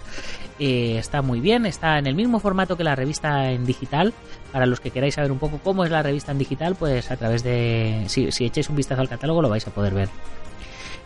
Eh, 0.59 0.97
está 0.97 1.21
muy 1.21 1.39
bien, 1.39 1.65
está 1.65 1.97
en 1.99 2.07
el 2.07 2.15
mismo 2.15 2.39
formato 2.39 2.77
que 2.77 2.83
la 2.83 2.95
revista 2.95 3.51
en 3.51 3.65
digital. 3.65 4.13
Para 4.51 4.65
los 4.65 4.79
que 4.79 4.91
queráis 4.91 5.15
saber 5.15 5.31
un 5.31 5.39
poco 5.39 5.59
cómo 5.63 5.83
es 5.83 5.91
la 5.91 6.01
revista 6.01 6.31
en 6.31 6.37
digital, 6.37 6.75
pues 6.75 7.11
a 7.11 7.17
través 7.17 7.43
de... 7.43 8.05
Si, 8.07 8.31
si 8.31 8.45
echáis 8.45 8.69
un 8.69 8.75
vistazo 8.75 9.01
al 9.01 9.09
catálogo 9.09 9.41
lo 9.41 9.49
vais 9.49 9.67
a 9.67 9.71
poder 9.71 9.93
ver. 9.93 10.09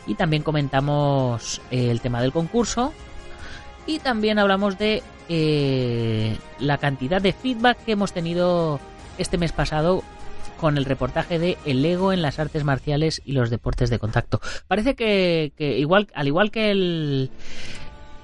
Y 0.08 0.16
también 0.16 0.44
comentamos 0.44 1.62
el 1.72 2.02
tema 2.02 2.22
del 2.22 2.32
concurso. 2.32 2.94
Y 3.86 4.00
también 4.00 4.38
hablamos 4.40 4.78
de 4.78 5.02
eh, 5.28 6.38
la 6.60 6.78
cantidad 6.78 7.22
de 7.22 7.34
feedback 7.34 7.84
que 7.84 7.94
hemos 7.94 8.14
tenido 8.14 8.80
este 9.18 9.38
mes 9.38 9.52
pasado 9.52 10.04
con 10.62 10.78
el 10.78 10.86
reportaje 10.86 11.40
de 11.40 11.58
El 11.66 11.84
ego 11.84 12.14
en 12.14 12.22
las 12.22 12.38
artes 12.38 12.64
marciales 12.64 13.20
y 13.26 13.32
los 13.32 13.50
deportes 13.50 13.90
de 13.90 13.98
contacto. 13.98 14.40
Parece 14.68 14.96
que, 14.96 15.52
igual, 15.60 16.08
al 16.14 16.28
igual 16.28 16.52
que 16.52 16.70
el, 16.70 17.32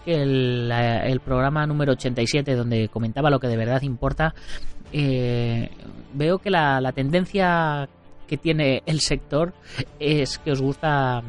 el, 0.06 1.20
programa 1.26 1.66
número 1.66 1.94
87 1.94 2.56
donde 2.56 2.90
comentaba 2.90 3.32
lo 3.32 3.40
que 3.40 3.48
de 3.48 3.58
verdad 3.58 3.82
importa, 3.82 4.36
eh, 4.94 5.72
veo 6.14 6.38
que 6.38 6.52
la, 6.52 6.92
tendencia 6.94 7.90
que 8.28 8.38
tiene 8.38 8.84
el 8.86 9.00
sector 9.00 9.54
es 10.00 10.38
que 10.38 10.52
os 10.52 10.62
gusta 10.62 11.24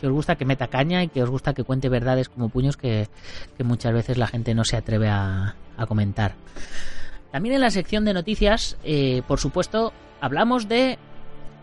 que 0.00 0.06
os 0.06 0.12
gusta 0.14 0.36
que 0.36 0.46
meta 0.46 0.68
caña 0.68 1.02
y 1.02 1.08
que 1.08 1.22
os 1.22 1.28
gusta 1.28 1.52
que 1.52 1.64
cuente 1.64 1.90
verdades 1.90 2.30
como 2.30 2.48
puños 2.48 2.78
que, 2.78 3.08
muchas 3.62 3.92
veces 3.92 4.16
la 4.16 4.28
gente 4.28 4.54
no 4.54 4.64
se 4.64 4.78
atreve 4.78 5.10
a, 5.10 5.56
comentar. 5.86 6.36
También 7.32 7.56
en 7.56 7.60
la 7.60 7.70
sección 7.70 8.04
de 8.04 8.14
noticias, 8.14 8.78
eh, 8.84 9.22
por 9.26 9.40
supuesto, 9.40 9.92
hablamos 10.24 10.68
de 10.68 10.96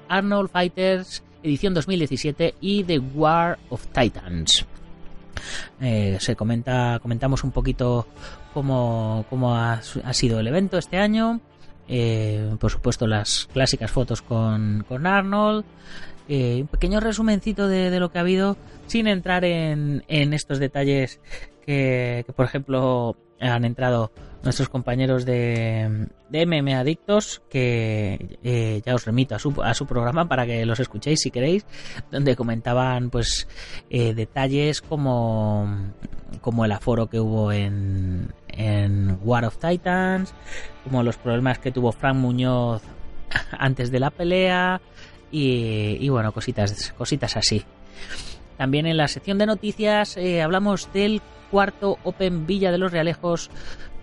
Arnold 0.07 0.51
Fighters 0.51 1.23
edición 1.41 1.73
2017 1.73 2.53
y 2.61 2.83
The 2.83 2.99
War 2.99 3.57
of 3.69 3.87
Titans. 3.87 4.67
Eh, 5.81 6.17
se 6.19 6.35
comenta, 6.35 6.99
comentamos 7.01 7.43
un 7.43 7.49
poquito 7.49 8.05
cómo, 8.53 9.25
ha, 9.55 9.81
sido 10.13 10.39
el 10.39 10.45
evento 10.45 10.77
este 10.77 10.99
año. 10.99 11.41
Eh, 11.87 12.55
por 12.59 12.69
supuesto, 12.69 13.07
las 13.07 13.49
clásicas 13.51 13.89
fotos 13.89 14.21
con, 14.21 14.85
Arnold. 15.07 15.65
Eh, 16.29 16.59
un 16.61 16.67
pequeño 16.67 16.99
resumencito 16.99 17.67
de, 17.67 17.99
lo 17.99 18.11
que 18.11 18.19
ha 18.19 18.21
habido, 18.21 18.57
sin 18.85 19.07
entrar 19.07 19.43
en, 19.43 20.03
estos 20.07 20.59
detalles 20.59 21.19
que, 21.65 22.23
por 22.35 22.45
ejemplo, 22.45 23.17
han 23.41 23.65
entrado 23.65 24.11
nuestros 24.43 24.69
compañeros 24.69 25.25
de, 25.25 26.07
de 26.29 26.45
MM 26.45 26.73
Adictos, 26.73 27.41
que 27.49 28.37
eh, 28.43 28.81
ya 28.85 28.95
os 28.95 29.05
remito 29.05 29.35
a 29.35 29.39
su, 29.39 29.61
a 29.61 29.73
su 29.73 29.85
programa 29.85 30.27
para 30.27 30.45
que 30.45 30.65
los 30.65 30.79
escuchéis 30.79 31.21
si 31.21 31.31
queréis, 31.31 31.65
donde 32.11 32.35
comentaban 32.35 33.09
pues 33.09 33.47
eh, 33.89 34.13
detalles 34.13 34.81
como, 34.81 35.91
como 36.41 36.65
el 36.65 36.71
aforo 36.71 37.07
que 37.07 37.19
hubo 37.19 37.51
en, 37.51 38.33
en 38.47 39.19
War 39.23 39.45
of 39.45 39.57
Titans, 39.57 40.33
como 40.83 41.03
los 41.03 41.17
problemas 41.17 41.59
que 41.59 41.71
tuvo 41.71 41.91
Frank 41.91 42.15
Muñoz 42.15 42.81
antes 43.51 43.91
de 43.91 43.99
la 43.99 44.09
pelea 44.09 44.81
y, 45.31 45.97
y 45.99 46.09
bueno, 46.09 46.31
cositas, 46.31 46.93
cositas 46.97 47.37
así. 47.37 47.63
También 48.61 48.85
en 48.85 48.95
la 48.95 49.07
sección 49.07 49.39
de 49.39 49.47
noticias 49.47 50.17
eh, 50.17 50.39
hablamos 50.39 50.93
del 50.93 51.19
cuarto 51.49 51.97
Open 52.03 52.45
Villa 52.45 52.71
de 52.71 52.77
los 52.77 52.91
Realejos 52.91 53.49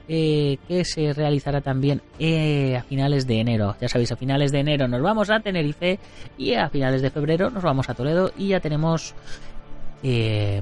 eh, 0.08 0.58
que 0.66 0.84
se 0.84 1.12
realizará 1.12 1.60
también 1.60 2.02
eh, 2.18 2.76
a 2.76 2.82
finales 2.82 3.28
de 3.28 3.38
enero. 3.38 3.76
Ya 3.80 3.88
sabéis, 3.88 4.10
a 4.10 4.16
finales 4.16 4.50
de 4.50 4.58
enero 4.58 4.88
nos 4.88 5.00
vamos 5.00 5.30
a 5.30 5.38
Tenerife 5.38 6.00
y 6.36 6.54
a 6.54 6.68
finales 6.70 7.02
de 7.02 7.10
febrero 7.10 7.50
nos 7.50 7.62
vamos 7.62 7.88
a 7.88 7.94
Toledo 7.94 8.32
y 8.36 8.48
ya 8.48 8.58
tenemos 8.58 9.14
eh, 10.02 10.60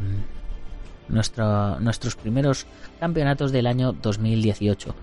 nuestros 1.08 2.16
primeros 2.16 2.66
campeonatos 3.00 3.50
del 3.50 3.66
año 3.66 3.94
2018. 3.94 4.94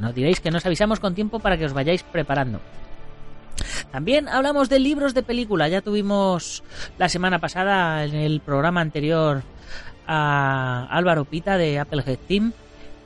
no 0.00 0.12
diréis 0.14 0.40
que 0.40 0.50
nos 0.50 0.64
avisamos 0.64 1.00
con 1.00 1.14
tiempo 1.14 1.38
para 1.38 1.58
que 1.58 1.66
os 1.66 1.74
vayáis 1.74 2.02
preparando. 2.02 2.60
También 3.90 4.28
hablamos 4.28 4.68
de 4.68 4.78
libros 4.78 5.14
de 5.14 5.22
película. 5.22 5.68
Ya 5.68 5.80
tuvimos 5.80 6.62
la 6.98 7.08
semana 7.08 7.38
pasada 7.38 8.04
en 8.04 8.14
el 8.14 8.40
programa 8.40 8.80
anterior 8.80 9.42
a 10.06 10.86
Álvaro 10.90 11.24
Pita 11.24 11.56
de 11.56 11.78
Applehead 11.78 12.18
Team 12.26 12.52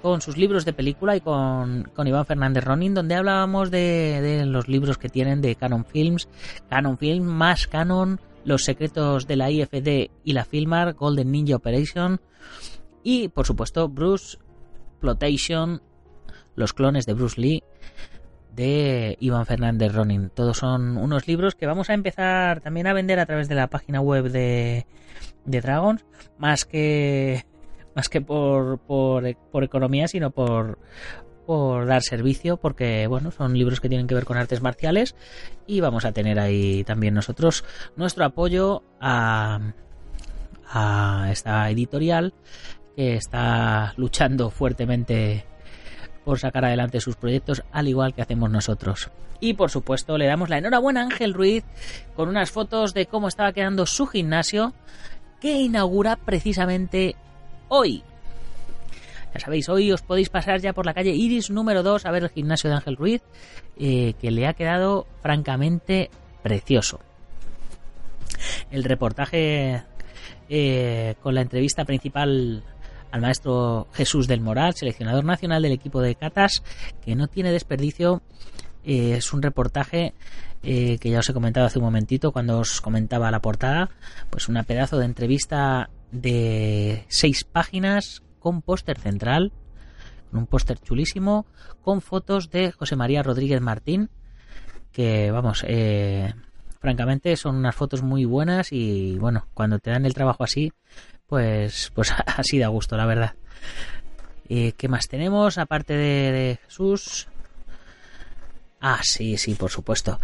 con 0.03 0.21
sus 0.21 0.37
libros 0.37 0.65
de 0.65 0.73
película 0.73 1.17
y 1.17 1.21
con, 1.21 1.91
Iván 2.05 2.27
Fernández 2.27 2.65
Ronin, 2.65 2.95
donde 2.95 3.15
hablábamos 3.15 3.71
de, 3.71 4.45
los 4.47 4.69
libros 4.69 4.97
que 4.99 5.09
tienen 5.09 5.41
de 5.41 5.57
Canon 5.57 5.85
Films, 5.85 6.29
Canon 6.69 6.99
Film 6.99 7.25
más 7.25 7.67
Canon, 7.67 8.21
Los 8.45 8.65
secretos 8.65 9.27
de 9.27 9.37
la 9.37 9.51
IFD 9.51 10.11
y 10.25 10.33
la 10.33 10.45
Filmar, 10.45 10.95
Golden 10.95 11.33
Ninja 11.33 11.57
Operation. 11.57 12.21
Y, 13.03 13.29
por 13.29 13.47
supuesto, 13.47 13.89
Bruce 13.89 14.39
Plotation, 15.01 15.83
Los 16.55 16.73
clones 16.73 17.05
de 17.05 17.15
Bruce 17.15 17.41
Lee 17.41 17.63
de 18.59 19.17
Iván 19.21 19.47
Fernández 19.47 19.93
Ronin. 19.93 20.31
Todos 20.31 20.59
son 20.59 20.97
unos 20.97 21.29
libros 21.29 21.55
que 21.55 21.67
vamos 21.67 21.91
a 21.91 21.95
empezar 21.95 22.61
también 22.61 22.89
a 22.89 22.93
vender 22.93 23.21
a 23.21 23.27
través 23.27 23.49
de 23.49 23.55
la 23.55 23.69
página 23.69 24.01
web 24.01 24.31
de, 24.31 24.85
de 25.45 25.61
Dragons, 25.61 26.05
más 26.39 26.65
que 26.65 27.47
más 27.95 28.09
que 28.09 28.21
por, 28.21 28.79
por, 28.79 29.25
economía, 29.63 30.09
sino 30.09 30.31
por, 30.31 30.79
por 31.47 31.87
dar 31.87 32.03
servicio, 32.03 32.57
porque 32.57 33.07
bueno, 33.07 33.31
son 33.31 33.57
libros 33.57 33.81
que 33.81 33.89
tienen 33.89 34.09
que 34.09 34.15
ver 34.15 34.25
con 34.25 34.37
artes 34.37 34.61
marciales 34.61 35.15
y 35.67 35.81
vamos 35.81 36.05
a 36.05 36.13
tener 36.13 36.41
ahí 36.41 36.83
también 36.85 37.15
nosotros 37.15 37.65
nuestro 37.97 38.25
apoyo 38.25 38.83
a, 39.01 39.73
a 40.67 41.29
esta 41.31 41.71
editorial 41.71 42.35
que 42.97 43.15
está 43.15 43.95
luchando 43.97 44.51
fuertemente 44.51 45.45
por 46.29 46.39
sacar 46.39 46.67
adelante 46.67 47.01
sus 47.01 47.17
proyectos 47.17 47.63
al 47.73 47.89
igual 47.89 48.13
que 48.13 48.21
hacemos 48.21 48.51
nosotros. 48.51 49.09
Y 49.41 49.55
por 49.55 49.71
supuesto 49.71 50.19
le 50.19 50.27
damos 50.27 50.51
la 50.51 50.59
enhorabuena 50.59 51.01
a 51.01 51.05
Ángel 51.05 51.33
Ruiz 51.33 51.65
con 52.15 52.29
unas 52.29 52.51
fotos 52.51 52.93
de 52.93 53.07
cómo 53.07 53.29
estaba 53.29 53.55
quedando 53.55 53.87
su 53.87 54.07
gimnasio 54.07 54.75
que 55.41 55.53
inaugura 55.53 56.17
precisamente 56.17 57.17
hoy. 57.69 58.03
Ya 59.33 59.41
sabéis, 59.41 59.71
hoy 59.71 59.91
os 59.91 60.03
podéis 60.03 60.29
pasar 60.29 60.61
ya 60.61 60.75
por 60.75 60.85
la 60.85 60.93
calle 60.93 61.13
Iris 61.13 61.49
número 61.49 61.83
2 61.83 62.05
a 62.05 62.11
ver 62.11 62.25
el 62.25 62.29
gimnasio 62.29 62.69
de 62.69 62.77
Ángel 62.77 62.97
Ruiz, 62.99 63.23
eh, 63.79 64.13
que 64.21 64.31
le 64.31 64.47
ha 64.47 64.53
quedado 64.53 65.07
francamente 65.23 66.11
precioso. 66.43 67.01
El 68.71 68.85
reportaje 68.85 69.83
eh, 70.51 71.15
con 71.23 71.35
la 71.35 71.41
entrevista 71.41 71.87
principal 71.87 72.63
al 73.11 73.21
maestro 73.21 73.89
Jesús 73.93 74.27
del 74.27 74.41
Moral, 74.41 74.75
seleccionador 74.75 75.25
nacional 75.25 75.63
del 75.63 75.73
equipo 75.73 76.01
de 76.01 76.15
Catas, 76.15 76.63
que 77.05 77.15
no 77.15 77.29
tiene 77.29 77.53
desperdicio. 77.53 78.23
Eh, 78.85 79.17
es 79.17 79.33
un 79.33 79.43
reportaje 79.43 80.15
eh, 80.63 80.99
que 80.99 81.11
ya 81.11 81.21
os 81.21 81.29
he 81.29 81.33
comentado 81.33 81.67
hace 81.67 81.79
un 81.79 81.85
momentito 81.85 82.33
cuando 82.33 82.59
os 82.59 82.81
comentaba 82.81 83.31
la 83.31 83.41
portada, 83.41 83.91
pues 84.31 84.49
una 84.49 84.63
pedazo 84.63 84.99
de 84.99 85.05
entrevista 85.05 85.91
de 86.11 87.05
seis 87.09 87.45
páginas 87.45 88.23
con 88.39 88.63
póster 88.63 88.99
central, 88.99 89.53
un 90.33 90.47
póster 90.47 90.79
chulísimo, 90.79 91.47
con 91.83 92.01
fotos 92.01 92.51
de 92.51 92.73
José 92.73 92.97
María 92.97 93.23
Rodríguez 93.23 93.61
Martín, 93.61 94.11
que 94.93 95.31
vamos, 95.31 95.65
eh, 95.67 96.35
francamente 96.81 97.37
son 97.37 97.57
unas 97.57 97.75
fotos 97.75 98.03
muy 98.03 98.25
buenas 98.25 98.73
y 98.73 99.17
bueno, 99.19 99.47
cuando 99.55 99.79
te 99.79 99.91
dan 99.91 100.07
el 100.07 100.15
trabajo 100.15 100.45
así, 100.45 100.73
pues, 101.29 101.93
pues 101.95 102.13
así 102.27 102.59
da 102.59 102.69
gusto, 102.69 102.97
la 102.97 103.07
verdad. 103.07 103.35
Eh, 104.49 104.73
¿Qué 104.77 104.89
más 104.89 105.09
tenemos 105.09 105.59
aparte 105.59 105.95
de, 105.95 106.59
Jesús? 106.65 107.29
Ah, 108.81 109.01
sí, 109.03 109.37
sí, 109.37 109.55
por 109.55 109.71
supuesto. 109.71 110.19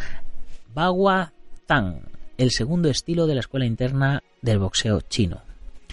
Bagua 0.74 1.32
Tang, 1.66 2.00
el 2.38 2.50
segundo 2.50 2.88
estilo 2.88 3.26
de 3.26 3.34
la 3.34 3.40
escuela 3.40 3.66
interna 3.66 4.22
del 4.40 4.58
boxeo 4.58 5.02
chino. 5.02 5.42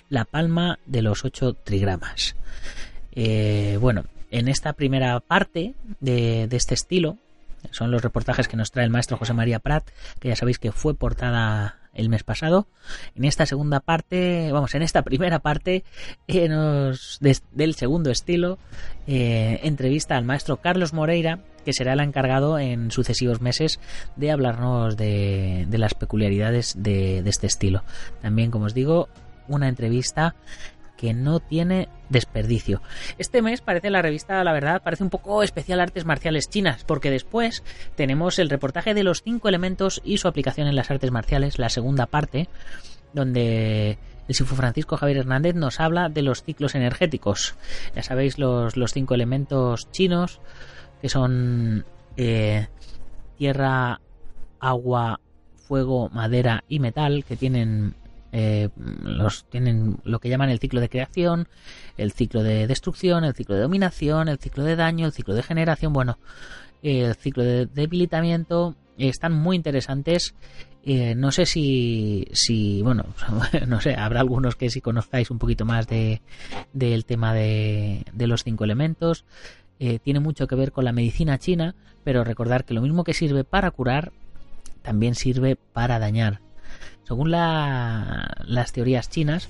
La 0.09 0.25
palma 0.25 0.79
de 0.85 1.01
los 1.01 1.25
ocho 1.25 1.53
trigramas. 1.53 2.35
Eh, 3.11 3.77
bueno, 3.81 4.05
en 4.29 4.47
esta 4.47 4.73
primera 4.73 5.19
parte 5.19 5.73
de, 5.99 6.47
de, 6.47 6.55
este 6.57 6.73
estilo, 6.73 7.17
son 7.71 7.91
los 7.91 8.01
reportajes 8.01 8.47
que 8.47 8.57
nos 8.57 8.71
trae 8.71 8.85
el 8.85 8.91
maestro 8.91 9.17
José 9.17 9.33
María 9.33 9.59
Prat, 9.59 9.89
que 10.19 10.29
ya 10.29 10.35
sabéis 10.35 10.59
que 10.59 10.71
fue 10.71 10.93
portada 10.93 11.80
el 11.93 12.09
mes 12.09 12.23
pasado. 12.23 12.67
En 13.15 13.25
esta 13.25 13.45
segunda 13.45 13.79
parte, 13.79 14.51
vamos, 14.51 14.73
en 14.75 14.81
esta 14.81 15.01
primera 15.03 15.39
parte 15.39 15.83
eh, 16.27 16.47
nos, 16.47 17.19
del 17.19 17.75
segundo 17.75 18.11
estilo, 18.11 18.59
eh, 19.07 19.59
entrevista 19.63 20.17
al 20.17 20.25
maestro 20.25 20.57
Carlos 20.57 20.93
Moreira, 20.93 21.39
que 21.65 21.73
será 21.73 21.93
el 21.93 21.99
encargado 21.99 22.57
en 22.57 22.91
sucesivos 22.91 23.41
meses 23.41 23.79
de 24.15 24.31
hablarnos 24.31 24.97
de, 24.97 25.65
de 25.69 25.77
las 25.77 25.93
peculiaridades 25.93 26.75
de, 26.77 27.21
de 27.21 27.29
este 27.29 27.47
estilo. 27.47 27.83
También, 28.21 28.51
como 28.51 28.65
os 28.65 28.73
digo, 28.73 29.09
una 29.47 29.67
entrevista 29.67 30.35
que 31.01 31.15
no 31.15 31.39
tiene 31.39 31.89
desperdicio. 32.09 32.79
Este 33.17 33.41
mes 33.41 33.61
parece 33.61 33.89
la 33.89 34.03
revista, 34.03 34.43
la 34.43 34.53
verdad, 34.53 34.83
parece 34.83 35.03
un 35.03 35.09
poco 35.09 35.41
especial 35.41 35.79
artes 35.79 36.05
marciales 36.05 36.47
chinas, 36.47 36.83
porque 36.83 37.09
después 37.09 37.63
tenemos 37.95 38.37
el 38.37 38.51
reportaje 38.51 38.93
de 38.93 39.03
los 39.03 39.23
cinco 39.23 39.49
elementos 39.49 39.99
y 40.05 40.19
su 40.19 40.27
aplicación 40.27 40.67
en 40.67 40.75
las 40.75 40.91
artes 40.91 41.09
marciales, 41.09 41.57
la 41.57 41.69
segunda 41.69 42.05
parte, 42.05 42.49
donde 43.13 43.97
el 44.27 44.35
Sifu 44.35 44.55
Francisco 44.55 44.95
Javier 44.95 45.17
Hernández 45.17 45.55
nos 45.55 45.79
habla 45.79 46.07
de 46.07 46.21
los 46.21 46.43
ciclos 46.43 46.75
energéticos. 46.75 47.55
Ya 47.95 48.03
sabéis 48.03 48.37
los, 48.37 48.77
los 48.77 48.93
cinco 48.93 49.15
elementos 49.15 49.89
chinos, 49.89 50.39
que 51.01 51.09
son 51.09 51.83
eh, 52.15 52.67
tierra, 53.39 54.01
agua, 54.59 55.19
fuego, 55.55 56.09
madera 56.09 56.63
y 56.67 56.79
metal, 56.79 57.25
que 57.27 57.35
tienen 57.35 57.95
eh, 58.31 58.69
los 59.03 59.45
tienen 59.45 59.97
lo 60.03 60.19
que 60.19 60.29
llaman 60.29 60.49
el 60.49 60.59
ciclo 60.59 60.81
de 60.81 60.89
creación, 60.89 61.47
el 61.97 62.11
ciclo 62.11 62.43
de 62.43 62.67
destrucción, 62.67 63.23
el 63.23 63.33
ciclo 63.33 63.55
de 63.55 63.61
dominación, 63.61 64.27
el 64.27 64.39
ciclo 64.39 64.63
de 64.63 64.75
daño, 64.75 65.05
el 65.05 65.11
ciclo 65.11 65.33
de 65.33 65.43
generación, 65.43 65.93
bueno, 65.93 66.17
el 66.83 67.15
ciclo 67.15 67.43
de 67.43 67.65
debilitamiento, 67.65 68.75
están 68.97 69.33
muy 69.33 69.55
interesantes. 69.55 70.35
Eh, 70.83 71.13
no 71.15 71.31
sé 71.31 71.45
si, 71.45 72.27
si, 72.33 72.81
bueno, 72.81 73.05
no 73.67 73.81
sé, 73.81 73.95
habrá 73.95 74.19
algunos 74.19 74.55
que 74.55 74.69
si 74.69 74.81
conozcáis 74.81 75.29
un 75.31 75.39
poquito 75.39 75.65
más 75.65 75.87
de, 75.87 76.21
del 76.73 77.05
tema 77.05 77.33
de, 77.33 78.03
de 78.13 78.27
los 78.27 78.43
cinco 78.43 78.63
elementos. 78.63 79.25
Eh, 79.79 79.99
tiene 79.99 80.19
mucho 80.19 80.45
que 80.45 80.55
ver 80.55 80.71
con 80.71 80.85
la 80.85 80.91
medicina 80.91 81.39
china, 81.39 81.75
pero 82.03 82.23
recordar 82.23 82.65
que 82.65 82.75
lo 82.75 82.81
mismo 82.81 83.03
que 83.03 83.15
sirve 83.15 83.43
para 83.43 83.71
curar, 83.71 84.11
también 84.83 85.15
sirve 85.15 85.55
para 85.55 85.97
dañar. 85.97 86.39
Según 87.03 87.31
las 87.31 88.71
teorías 88.73 89.09
chinas, 89.09 89.49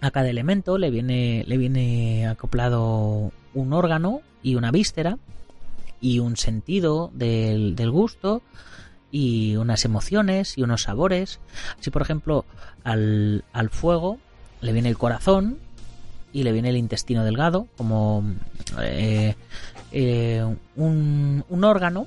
a 0.00 0.10
cada 0.10 0.28
elemento 0.28 0.78
le 0.78 0.90
viene, 0.90 1.44
le 1.46 1.56
viene 1.56 2.26
acoplado 2.26 3.32
un 3.54 3.72
órgano 3.72 4.20
y 4.42 4.54
una 4.56 4.70
víscera 4.70 5.18
y 6.00 6.18
un 6.18 6.36
sentido 6.36 7.10
del, 7.14 7.90
gusto 7.90 8.42
y 9.10 9.56
unas 9.56 9.86
emociones 9.86 10.58
y 10.58 10.62
unos 10.62 10.82
sabores. 10.82 11.40
Así, 11.80 11.90
por 11.90 12.02
ejemplo, 12.02 12.44
al, 12.84 13.42
fuego 13.70 14.18
le 14.60 14.72
viene 14.72 14.90
el 14.90 14.98
corazón 14.98 15.58
y 16.34 16.42
le 16.42 16.52
viene 16.52 16.68
el 16.68 16.76
intestino 16.76 17.24
delgado 17.24 17.66
como 17.78 18.24
eh, 18.82 19.34
eh, 19.92 20.44
un, 20.76 21.44
un, 21.48 21.64
órgano. 21.64 22.06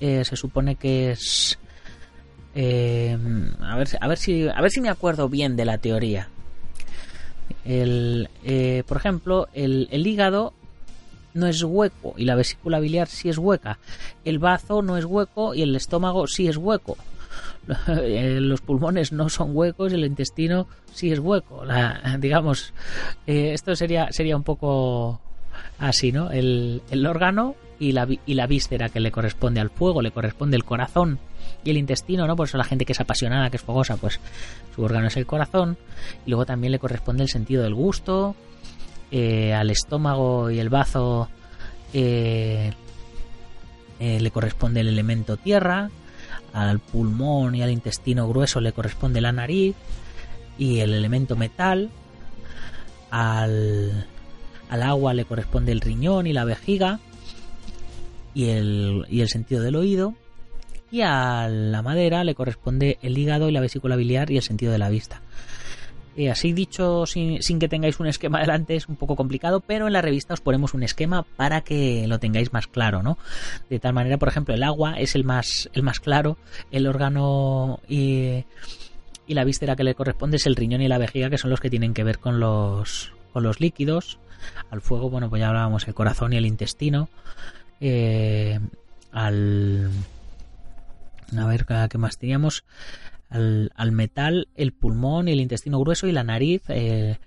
Eh, 0.00 0.24
se 0.24 0.34
supone 0.34 0.74
que 0.74 1.12
es 1.12 1.58
eh, 2.54 3.18
a, 3.60 3.76
ver, 3.76 3.88
a, 4.00 4.08
ver 4.08 4.18
si, 4.18 4.48
a 4.48 4.60
ver 4.60 4.70
si 4.70 4.80
me 4.80 4.88
acuerdo 4.88 5.28
bien 5.28 5.56
de 5.56 5.64
la 5.64 5.78
teoría. 5.78 6.28
El, 7.64 8.28
eh, 8.44 8.84
por 8.86 8.96
ejemplo, 8.96 9.48
el, 9.54 9.88
el, 9.90 10.06
hígado 10.06 10.52
no 11.34 11.46
es 11.46 11.62
hueco 11.62 12.14
y 12.16 12.24
la 12.24 12.36
vesícula 12.36 12.78
biliar 12.78 13.08
sí 13.08 13.28
es 13.28 13.38
hueca. 13.38 13.78
El 14.24 14.38
bazo 14.38 14.82
no 14.82 14.96
es 14.96 15.04
hueco 15.04 15.54
y 15.54 15.62
el 15.62 15.74
estómago 15.74 16.26
sí 16.26 16.46
es 16.48 16.56
hueco. 16.56 16.96
Eh, 17.66 18.40
los 18.42 18.60
pulmones 18.60 19.10
no 19.10 19.30
son 19.30 19.56
huecos 19.56 19.90
y 19.90 19.94
el 19.94 20.04
intestino 20.04 20.68
sí 20.92 21.10
es 21.10 21.18
hueco. 21.18 21.64
Digamos, 22.18 22.74
esto 23.26 23.74
sería, 23.74 24.12
sería 24.12 24.36
un 24.36 24.42
poco 24.42 25.18
así, 25.78 26.12
¿no? 26.12 26.30
El, 26.30 26.82
el 26.90 27.06
órgano 27.06 27.56
y 27.78 27.92
la, 27.92 28.06
y 28.26 28.34
la 28.34 28.46
víscera 28.46 28.90
que 28.90 29.00
le 29.00 29.10
corresponde 29.10 29.60
al 29.60 29.70
fuego, 29.70 30.02
le 30.02 30.10
corresponde 30.10 30.56
el 30.56 30.64
corazón 30.64 31.18
y 31.64 31.70
el 31.70 31.78
intestino, 31.78 32.26
¿no? 32.26 32.36
Por 32.36 32.46
eso 32.46 32.58
la 32.58 32.64
gente 32.64 32.84
que 32.84 32.92
es 32.92 33.00
apasionada, 33.00 33.50
que 33.50 33.56
es 33.56 33.62
fogosa, 33.62 33.96
pues 33.96 34.20
su 34.74 34.82
órgano 34.82 35.08
es 35.08 35.16
el 35.16 35.26
corazón. 35.26 35.76
Y 36.26 36.30
luego 36.30 36.46
también 36.46 36.72
le 36.72 36.78
corresponde 36.78 37.22
el 37.22 37.28
sentido 37.28 37.62
del 37.62 37.74
gusto, 37.74 38.36
eh, 39.10 39.54
al 39.54 39.70
estómago 39.70 40.50
y 40.50 40.58
el 40.58 40.68
bazo 40.68 41.28
eh, 41.92 42.72
eh, 43.98 44.20
le 44.20 44.30
corresponde 44.30 44.80
el 44.80 44.88
elemento 44.88 45.36
tierra, 45.36 45.90
al 46.52 46.80
pulmón 46.80 47.54
y 47.54 47.62
al 47.62 47.70
intestino 47.70 48.28
grueso 48.28 48.60
le 48.60 48.72
corresponde 48.72 49.20
la 49.20 49.32
nariz 49.32 49.74
y 50.58 50.80
el 50.80 50.92
elemento 50.94 51.36
metal, 51.36 51.90
al, 53.10 54.06
al 54.68 54.82
agua 54.82 55.14
le 55.14 55.24
corresponde 55.24 55.72
el 55.72 55.80
riñón 55.80 56.26
y 56.26 56.32
la 56.32 56.44
vejiga 56.44 57.00
y 58.34 58.48
el, 58.50 59.06
y 59.08 59.20
el 59.20 59.28
sentido 59.28 59.62
del 59.62 59.76
oído 59.76 60.14
y 60.94 61.02
a 61.02 61.48
la 61.48 61.82
madera 61.82 62.22
le 62.22 62.36
corresponde 62.36 62.98
el 63.02 63.18
hígado 63.18 63.48
y 63.48 63.52
la 63.52 63.60
vesícula 63.60 63.96
biliar 63.96 64.30
y 64.30 64.36
el 64.36 64.44
sentido 64.44 64.70
de 64.70 64.78
la 64.78 64.90
vista. 64.90 65.22
Y 66.14 66.28
así 66.28 66.52
dicho, 66.52 67.04
sin, 67.04 67.40
que 67.58 67.68
tengáis 67.68 67.98
un 67.98 68.06
esquema 68.06 68.38
delante, 68.38 68.76
es 68.76 68.86
un 68.86 68.94
poco 68.94 69.16
complicado, 69.16 69.58
pero 69.58 69.88
en 69.88 69.92
la 69.92 70.02
revista 70.02 70.34
os 70.34 70.40
ponemos 70.40 70.72
un 70.72 70.84
esquema 70.84 71.24
para 71.24 71.62
que 71.62 72.06
lo 72.06 72.20
tengáis 72.20 72.52
más 72.52 72.68
claro, 72.68 73.02
¿no? 73.02 73.18
De 73.68 73.80
tal 73.80 73.92
manera, 73.92 74.18
por 74.18 74.28
ejemplo, 74.28 74.54
el 74.54 74.62
agua 74.62 74.94
es 74.96 75.16
el 75.16 75.24
más, 75.24 75.68
el 75.72 75.82
más 75.82 75.98
claro, 75.98 76.36
el 76.70 76.86
órgano 76.86 77.80
y, 77.88 78.44
y 79.26 79.34
la 79.34 79.42
víscera 79.42 79.74
que 79.74 79.82
le 79.82 79.96
corresponde 79.96 80.36
es 80.36 80.46
el 80.46 80.54
riñón 80.54 80.80
y 80.80 80.86
la 80.86 80.98
vejiga, 80.98 81.28
que 81.28 81.38
son 81.38 81.50
los 81.50 81.58
que 81.58 81.70
tienen 81.70 81.92
que 81.92 82.04
ver 82.04 82.20
con 82.20 82.38
los, 82.38 83.12
con 83.32 83.42
los 83.42 83.58
líquidos. 83.58 84.20
Al 84.70 84.80
fuego, 84.80 85.10
bueno, 85.10 85.28
pues 85.28 85.40
ya 85.40 85.48
hablábamos 85.48 85.88
el 85.88 85.94
corazón 85.94 86.34
y 86.34 86.36
el 86.36 86.46
intestino. 86.46 87.08
Eh, 87.80 88.60
al 89.10 89.90
a 91.36 91.46
ver, 91.46 91.66
¿qué 91.90 91.98
más 91.98 92.18
teníamos? 92.18 92.64
Al, 93.28 93.72
al, 93.74 93.92
metal, 93.92 94.48
el 94.54 94.72
pulmón 94.72 95.28
y 95.28 95.32
el 95.32 95.40
intestino 95.40 95.80
grueso 95.80 96.06
y 96.06 96.12
la 96.12 96.24
nariz, 96.24 96.62
eh, 96.68 97.18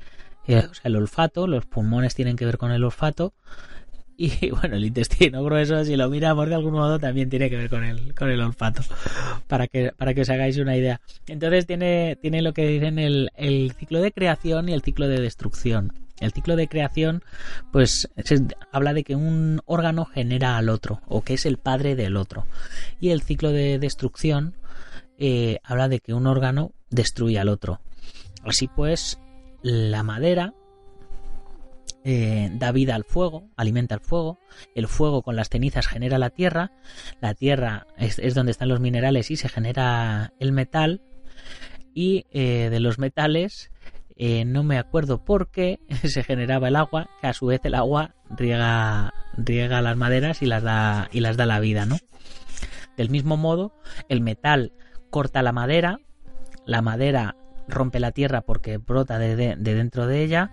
eh, 0.47 0.57
o 0.69 0.73
sea, 0.73 0.83
el 0.86 0.95
olfato, 0.95 1.47
los 1.47 1.65
pulmones 1.65 2.15
tienen 2.15 2.38
que 2.38 2.45
ver 2.45 2.57
con 2.57 2.71
el 2.71 2.83
olfato 2.83 3.33
y 4.17 4.49
bueno, 4.49 4.77
el 4.77 4.86
intestino 4.86 5.43
grueso, 5.43 5.83
si 5.86 5.95
lo 5.95 6.10
miramos 6.10 6.47
de 6.49 6.55
algún 6.55 6.73
modo, 6.73 6.97
también 6.99 7.29
tiene 7.29 7.49
que 7.49 7.57
ver 7.57 7.69
con 7.69 7.83
el, 7.83 8.15
con 8.15 8.29
el 8.29 8.41
olfato, 8.41 8.81
para 9.47 9.67
que, 9.67 9.91
para 9.95 10.13
que 10.13 10.21
os 10.21 10.29
hagáis 10.29 10.57
una 10.57 10.75
idea. 10.75 11.01
Entonces 11.27 11.65
tiene, 11.67 12.17
tiene 12.21 12.41
lo 12.41 12.53
que 12.53 12.67
dicen 12.67 12.99
el, 12.99 13.29
el 13.36 13.73
ciclo 13.77 14.01
de 14.01 14.12
creación 14.12 14.69
y 14.69 14.73
el 14.73 14.81
ciclo 14.81 15.07
de 15.07 15.19
destrucción. 15.19 15.93
El 16.19 16.32
ciclo 16.32 16.56
de 16.56 16.67
creación, 16.67 17.23
pues 17.71 18.10
habla 18.71 18.93
de 18.93 19.03
que 19.03 19.15
un 19.15 19.62
órgano 19.65 20.06
genera 20.06 20.58
al 20.58 20.69
otro, 20.69 21.01
o 21.08 21.21
que 21.21 21.36
es 21.36 21.45
el 21.45 21.58
padre 21.58 21.95
del 21.95 22.17
otro. 22.17 22.47
Y 22.99 23.10
el 23.10 23.21
ciclo 23.21 23.51
de 23.51 23.77
destrucción 23.77 24.56
eh, 25.19 25.60
habla 25.63 25.89
de 25.89 25.99
que 25.99 26.13
un 26.13 26.27
órgano 26.27 26.71
destruye 26.89 27.39
al 27.39 27.49
otro. 27.49 27.82
Así 28.43 28.67
pues, 28.67 29.19
la 29.62 30.03
madera 30.03 30.53
eh, 32.03 32.49
da 32.53 32.71
vida 32.71 32.95
al 32.95 33.03
fuego, 33.03 33.49
alimenta 33.58 33.95
el 33.95 34.01
fuego, 34.01 34.39
el 34.75 34.88
fuego 34.88 35.23
con 35.23 35.36
las 35.36 35.49
cenizas 35.49 35.88
genera 35.88 36.17
la 36.17 36.30
tierra, 36.30 36.71
la 37.19 37.34
tierra 37.34 37.86
es, 37.97 38.34
donde 38.34 38.51
están 38.51 38.69
los 38.69 38.80
minerales 38.80 39.30
y 39.30 39.36
se 39.36 39.49
genera 39.49 40.34
el 40.39 40.51
metal, 40.51 41.01
y 41.93 42.25
eh, 42.32 42.69
de 42.71 42.80
los 42.80 42.97
metales 42.97 43.71
eh, 44.17 44.45
no 44.45 44.63
me 44.63 44.77
acuerdo 44.77 45.23
por 45.23 45.49
qué 45.49 45.80
se 46.03 46.23
generaba 46.23 46.67
el 46.67 46.75
agua, 46.75 47.10
que 47.21 47.27
a 47.27 47.34
su 47.34 47.47
vez 47.47 47.62
el 47.63 47.75
agua 47.75 48.15
riega, 48.30 49.13
riega 49.38 49.82
las 49.82 49.97
maderas 49.97 50.41
y 50.41 50.45
las 50.45 50.63
da, 50.63 51.10
y 51.12 51.19
las 51.19 51.38
da 51.38 51.45
la 51.45 51.60
vida, 51.60 51.86
¿no? 51.86 51.97
Del 52.95 53.10
mismo 53.10 53.38
modo, 53.38 53.73
el 54.10 54.21
metal 54.21 54.73
corta 55.10 55.43
la 55.43 55.51
madera, 55.51 55.99
la 56.65 56.82
madera 56.82 57.36
rompe 57.67 57.99
la 57.99 58.12
tierra 58.12 58.41
porque 58.41 58.77
brota 58.77 59.19
de, 59.19 59.36
de 59.36 59.75
dentro 59.75 60.08
de 60.08 60.23
ella, 60.23 60.51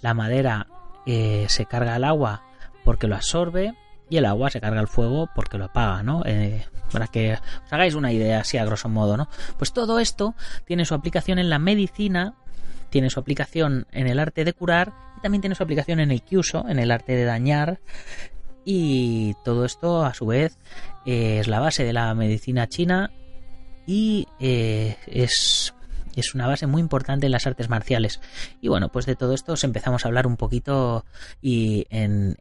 la 0.00 0.14
madera 0.14 0.66
eh, 1.06 1.46
se 1.48 1.66
carga 1.66 1.94
al 1.94 2.04
agua 2.04 2.42
porque 2.84 3.06
lo 3.06 3.14
absorbe 3.14 3.74
y 4.08 4.16
el 4.16 4.24
agua 4.24 4.50
se 4.50 4.60
carga 4.60 4.80
al 4.80 4.88
fuego 4.88 5.28
porque 5.34 5.58
lo 5.58 5.66
apaga, 5.66 6.02
¿no? 6.02 6.22
Eh, 6.24 6.64
para 6.92 7.06
que 7.08 7.34
os 7.34 7.72
hagáis 7.72 7.94
una 7.94 8.12
idea 8.12 8.40
así 8.40 8.58
a 8.58 8.64
grosso 8.64 8.88
modo, 8.88 9.16
¿no? 9.16 9.28
Pues 9.56 9.72
todo 9.72 9.98
esto 9.98 10.34
tiene 10.64 10.84
su 10.84 10.94
aplicación 10.94 11.38
en 11.38 11.50
la 11.50 11.58
medicina, 11.58 12.34
tiene 12.90 13.10
su 13.10 13.20
aplicación 13.20 13.86
en 13.92 14.06
el 14.06 14.18
arte 14.18 14.44
de 14.44 14.52
curar 14.52 14.92
y 15.18 15.20
también 15.20 15.40
tiene 15.40 15.54
su 15.54 15.62
aplicación 15.62 16.00
en 16.00 16.10
el 16.10 16.22
kyuso, 16.22 16.68
en 16.68 16.78
el 16.78 16.90
arte 16.90 17.14
de 17.14 17.24
dañar. 17.24 17.80
Y 18.64 19.34
todo 19.44 19.64
esto, 19.64 20.04
a 20.04 20.12
su 20.12 20.26
vez, 20.26 20.58
eh, 21.04 21.38
es 21.40 21.46
la 21.46 21.60
base 21.60 21.84
de 21.84 21.92
la 21.92 22.12
medicina 22.14 22.66
china 22.66 23.12
y 23.86 24.26
es 24.40 25.75
es 26.20 26.34
una 26.34 26.46
base 26.46 26.66
muy 26.66 26.80
importante 26.80 27.26
en 27.26 27.32
las 27.32 27.46
artes 27.46 27.68
marciales. 27.68 28.20
Y 28.60 28.68
bueno, 28.68 28.90
pues 28.90 29.06
de 29.06 29.16
todo 29.16 29.34
esto 29.34 29.52
os 29.52 29.64
empezamos 29.64 30.04
a 30.04 30.08
hablar 30.08 30.26
un 30.26 30.36
poquito 30.36 31.04
y 31.40 31.86
en, 31.90 32.36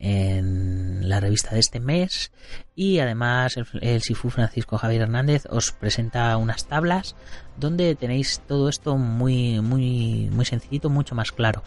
la 1.07 1.19
revista 1.19 1.53
de 1.53 1.59
este 1.59 1.79
mes 1.79 2.31
y 2.75 2.99
además 2.99 3.57
el, 3.57 3.67
el, 3.81 4.01
Sifu 4.01 4.29
Francisco 4.29 4.77
Javier 4.77 5.03
Hernández 5.03 5.43
os 5.49 5.71
presenta 5.71 6.35
unas 6.37 6.67
tablas 6.67 7.15
donde 7.57 7.95
tenéis 7.95 8.41
todo 8.47 8.69
esto 8.69 8.97
muy 8.97 9.61
muy 9.61 10.29
muy 10.31 10.45
sencillito, 10.45 10.89
mucho 10.89 11.15
más 11.15 11.31
claro. 11.31 11.63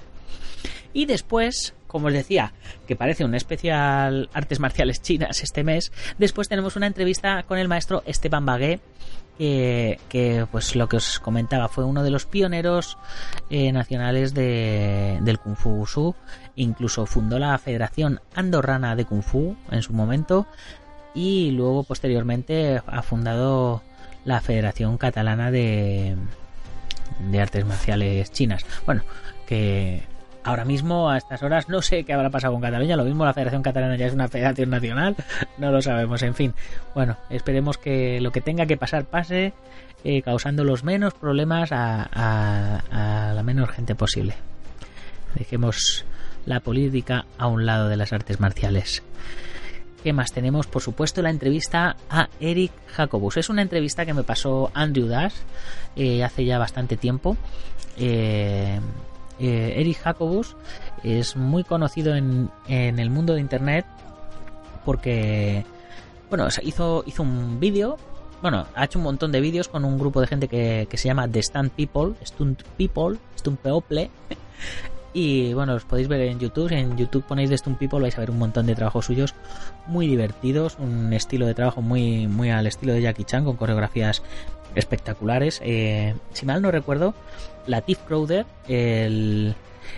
Y 0.93 1.07
después, 1.07 1.75
como 1.87 2.09
os 2.09 2.13
decía, 2.13 2.53
que 2.87 2.97
parece 2.97 3.25
un 3.25 3.35
especial 3.35 4.29
artes 4.33 4.59
marciales 4.59 5.03
chinas 5.03 5.43
este 5.43 5.65
mes, 5.65 5.93
después 6.19 6.49
tenemos 6.49 6.77
una 6.77 6.87
entrevista 6.87 7.43
con 7.45 7.59
el 7.59 7.69
maestro 7.69 8.03
Esteban 8.07 8.47
Bagué, 8.47 8.81
que, 9.39 10.47
pues 10.51 10.75
lo 10.75 10.89
que 10.89 10.97
os 10.97 11.21
comentaba 11.21 11.69
fue 11.69 11.85
uno 11.85 12.03
de 12.03 12.11
los 12.11 12.27
pioneros 12.27 12.99
eh, 13.51 13.73
nacionales 13.73 14.35
de, 14.35 15.19
del 15.23 15.39
Kung 15.39 15.57
Fu 15.57 15.71
Wushu, 15.71 16.15
incluso 16.57 17.07
fundó 17.07 17.39
la 17.39 17.57
Federación 17.59 18.21
Andorrana 18.35 18.97
de 18.97 19.05
Kung 19.05 19.23
Fu 19.23 19.57
en 19.71 19.83
su 19.83 19.93
momento 19.93 20.47
y 21.15 21.53
luego 21.53 21.85
posteriormente 21.85 22.83
ha 22.87 23.03
fundado 23.03 23.83
la 24.25 24.41
Federación 24.41 24.99
Catalana 24.99 25.51
de, 25.51 26.17
de 27.31 27.41
Artes 27.41 27.65
Marciales 27.65 28.33
Chinas. 28.33 28.65
Bueno, 28.85 29.03
que 29.47 30.03
Ahora 30.45 30.65
mismo, 30.65 31.11
a 31.11 31.19
estas 31.19 31.43
horas, 31.43 31.69
no 31.69 31.83
sé 31.83 32.05
qué 32.05 32.13
habrá 32.13 32.31
pasado 32.31 32.53
con 32.55 32.63
Cataluña. 32.63 32.97
Lo 32.97 33.05
mismo 33.05 33.25
la 33.25 33.35
Federación 33.35 33.63
Catalana 33.63 33.97
ya 33.97 34.07
es 34.07 34.15
una 34.15 34.29
federación 34.29 34.71
nacional. 34.71 35.17
No 35.59 35.73
lo 35.73 35.83
sabemos. 35.83 36.23
En 36.23 36.35
fin, 36.35 36.55
bueno, 36.95 37.17
esperemos 37.31 37.79
que 37.79 38.21
lo 38.21 38.31
que 38.31 38.41
tenga 38.41 38.67
que 38.67 38.77
pasar 38.77 39.07
pase, 39.07 39.53
eh, 40.05 40.23
causando 40.23 40.63
los 40.63 40.85
menos 40.85 41.15
problemas 41.15 41.71
a, 41.73 43.33
la 43.35 43.43
menor 43.43 43.71
gente 43.71 43.97
posible. 43.97 44.35
Dejemos 45.35 46.05
la 46.47 46.61
política 46.61 47.27
a 47.37 47.49
un 47.49 47.67
lado 47.67 47.89
de 47.89 47.97
las 47.97 48.13
artes 48.13 48.39
marciales. 48.39 49.03
¿Qué 50.05 50.13
más 50.13 50.33
tenemos? 50.33 50.69
Por 50.69 50.81
supuesto, 50.81 51.23
la 51.23 51.31
entrevista 51.31 51.97
a 52.09 52.29
Eric 52.39 52.71
Jacobus. 52.87 53.37
Es 53.37 53.49
una 53.49 53.63
entrevista 53.63 54.07
que 54.07 54.15
me 54.15 54.23
pasó 54.23 54.71
Andrew 54.73 55.09
Dash 55.09 55.35
eh, 55.97 56.23
hace 56.23 56.45
ya 56.45 56.59
bastante 56.59 56.97
tiempo. 56.97 57.37
Eh, 57.97 58.79
eh, 59.39 59.75
Eric 59.77 59.99
Jacobus 59.99 60.57
es 61.03 61.37
muy 61.37 61.65
conocido 61.65 62.15
en, 62.15 62.51
el 62.67 63.11
mundo 63.11 63.35
de 63.35 63.41
internet 63.41 63.87
porque 64.85 65.65
bueno 66.29 66.49
hizo 66.63 67.05
hizo 67.07 67.23
un 67.23 67.61
vídeo 67.61 67.97
bueno 68.43 68.67
ha 68.75 68.85
hecho 68.85 68.99
un 68.99 69.05
montón 69.05 69.33
de 69.33 69.41
vídeos 69.41 69.69
con 69.69 69.85
un 69.85 69.99
grupo 69.99 70.21
de 70.21 70.27
gente 70.27 70.49
que, 70.49 70.89
se 70.93 71.09
llama 71.09 71.29
The 71.29 71.43
Stunt 71.43 71.73
People 71.73 72.15
Stunt 72.25 72.63
People 72.77 73.19
Stunt 73.37 73.61
People 73.61 74.11
y 75.13 75.53
bueno 75.55 75.75
os 75.75 75.85
podéis 75.85 76.09
ver 76.09 76.21
en 76.21 76.39
YouTube 76.39 76.73
en 76.73 76.97
YouTube 76.97 77.25
ponéis 77.27 77.51
The 77.51 77.59
Stunt 77.59 77.79
People 77.79 78.01
vais 78.01 78.17
a 78.17 78.21
ver 78.21 78.31
un 78.31 78.39
montón 78.39 78.67
de 78.67 78.75
trabajos 78.75 79.07
suyos 79.07 79.35
muy 79.87 80.07
divertidos 80.07 80.77
un 80.79 81.13
estilo 81.13 81.47
de 81.47 81.55
trabajo 81.55 81.83
muy 81.83 82.27
muy 82.27 82.51
al 82.51 82.67
estilo 82.67 82.93
de 82.93 83.03
Jackie 83.03 83.25
Chan 83.25 83.45
con 83.45 83.57
coreografías 83.57 84.23
espectaculares. 84.75 85.61
Eh, 85.65 86.15
si 86.33 86.47
mal 86.47 86.63
no 86.63 86.71
recuerdo, 86.71 87.15
Latif 87.67 87.99
Crowder, 88.07 88.47
el, 88.69 89.55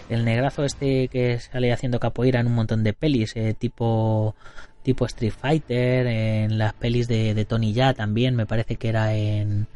el 0.09 0.25
negrazo 0.25 0.65
este 0.65 1.09
que 1.09 1.39
sale 1.41 1.73
haciendo 1.73 2.01
capoeira 2.01 2.41
en 2.41 2.47
un 2.47 2.55
montón 2.55 2.85
de 2.85 2.93
pelis, 2.93 3.37
eh, 3.37 3.55
tipo 3.59 4.35
tipo 4.83 5.05
Street 5.07 5.35
Fighter, 5.39 6.07
en 6.07 6.59
las 6.59 6.73
pelis 6.73 7.07
de, 7.07 7.35
de 7.35 7.45
Tony 7.45 7.75
Ya 7.75 7.93
también, 7.93 8.35
me 8.35 8.47
parece 8.47 8.77
que 8.77 8.89
era 8.89 9.15
en 9.15 9.67